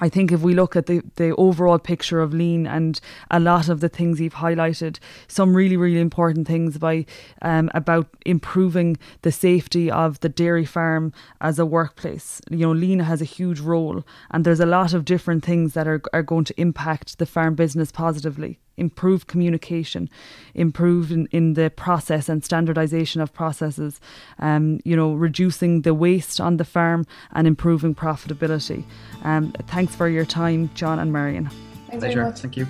I 0.00 0.08
think 0.08 0.30
if 0.30 0.40
we 0.40 0.54
look 0.54 0.76
at 0.76 0.86
the, 0.86 1.02
the 1.16 1.34
overall 1.36 1.78
picture 1.78 2.20
of 2.20 2.32
lean 2.32 2.66
and 2.66 3.00
a 3.30 3.40
lot 3.40 3.68
of 3.68 3.80
the 3.80 3.88
things 3.88 4.20
you've 4.20 4.34
highlighted, 4.34 4.98
some 5.26 5.56
really, 5.56 5.76
really 5.76 6.00
important 6.00 6.46
things 6.46 6.78
by 6.78 7.04
um, 7.42 7.70
about 7.74 8.08
improving 8.24 8.96
the 9.22 9.32
safety 9.32 9.90
of 9.90 10.20
the 10.20 10.28
dairy 10.28 10.64
farm 10.64 11.12
as 11.40 11.58
a 11.58 11.66
workplace. 11.66 12.40
You 12.50 12.58
know, 12.58 12.72
lean 12.72 13.00
has 13.00 13.20
a 13.20 13.26
huge 13.26 13.60
role 13.60 14.04
and 14.30 14.44
there's 14.44 14.60
a 14.60 14.66
lot 14.66 14.94
of 14.94 15.04
different 15.04 15.44
things 15.44 15.74
that 15.74 15.88
are, 15.88 16.00
are 16.12 16.22
going 16.22 16.44
to 16.44 16.60
impact 16.60 17.18
the 17.18 17.26
farm 17.26 17.54
business 17.54 17.90
positively 17.90 18.60
improve 18.78 19.26
communication, 19.26 20.08
improve 20.54 21.10
in, 21.12 21.26
in 21.30 21.54
the 21.54 21.70
process 21.70 22.28
and 22.28 22.44
standardization 22.44 23.20
of 23.20 23.32
processes, 23.32 24.00
um, 24.38 24.80
you 24.84 24.96
know, 24.96 25.12
reducing 25.12 25.82
the 25.82 25.94
waste 25.94 26.40
on 26.40 26.56
the 26.56 26.64
farm 26.64 27.06
and 27.32 27.46
improving 27.46 27.94
profitability. 27.94 28.84
Um, 29.24 29.52
thanks 29.66 29.94
for 29.94 30.08
your 30.08 30.24
time, 30.24 30.70
John 30.74 30.98
and 30.98 31.12
Marion. 31.12 31.50
Thanks 31.88 32.04
Pleasure. 32.04 32.32
Thank 32.32 32.56
you. 32.56 32.66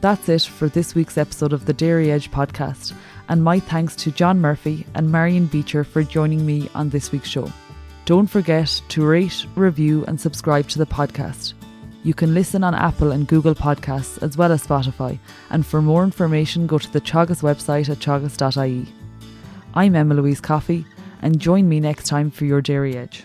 That's 0.00 0.28
it 0.28 0.42
for 0.42 0.68
this 0.68 0.94
week's 0.96 1.16
episode 1.16 1.52
of 1.52 1.66
the 1.66 1.72
Dairy 1.72 2.10
Edge 2.10 2.30
podcast. 2.30 2.92
And 3.28 3.44
my 3.44 3.60
thanks 3.60 3.94
to 3.96 4.10
John 4.10 4.40
Murphy 4.40 4.84
and 4.94 5.12
Marion 5.12 5.46
Beecher 5.46 5.84
for 5.84 6.02
joining 6.02 6.44
me 6.44 6.68
on 6.74 6.90
this 6.90 7.12
week's 7.12 7.28
show. 7.28 7.50
Don't 8.04 8.26
forget 8.26 8.82
to 8.88 9.06
rate, 9.06 9.46
review, 9.54 10.04
and 10.06 10.20
subscribe 10.20 10.68
to 10.70 10.78
the 10.78 10.86
podcast. 10.86 11.54
You 12.04 12.14
can 12.14 12.34
listen 12.34 12.64
on 12.64 12.74
Apple 12.74 13.12
and 13.12 13.28
Google 13.28 13.54
Podcasts 13.54 14.20
as 14.22 14.36
well 14.36 14.50
as 14.50 14.66
Spotify. 14.66 15.20
And 15.50 15.64
for 15.64 15.80
more 15.80 16.02
information, 16.02 16.66
go 16.66 16.78
to 16.78 16.92
the 16.92 17.00
Teagasc 17.00 17.42
website 17.42 17.88
at 17.88 17.98
teagasc.ie. 17.98 18.92
I'm 19.74 19.94
Emma 19.94 20.14
Louise 20.14 20.40
Coffey, 20.40 20.84
and 21.22 21.38
join 21.38 21.68
me 21.68 21.78
next 21.78 22.08
time 22.08 22.32
for 22.32 22.44
your 22.44 22.60
Dairy 22.60 22.96
Edge. 22.96 23.24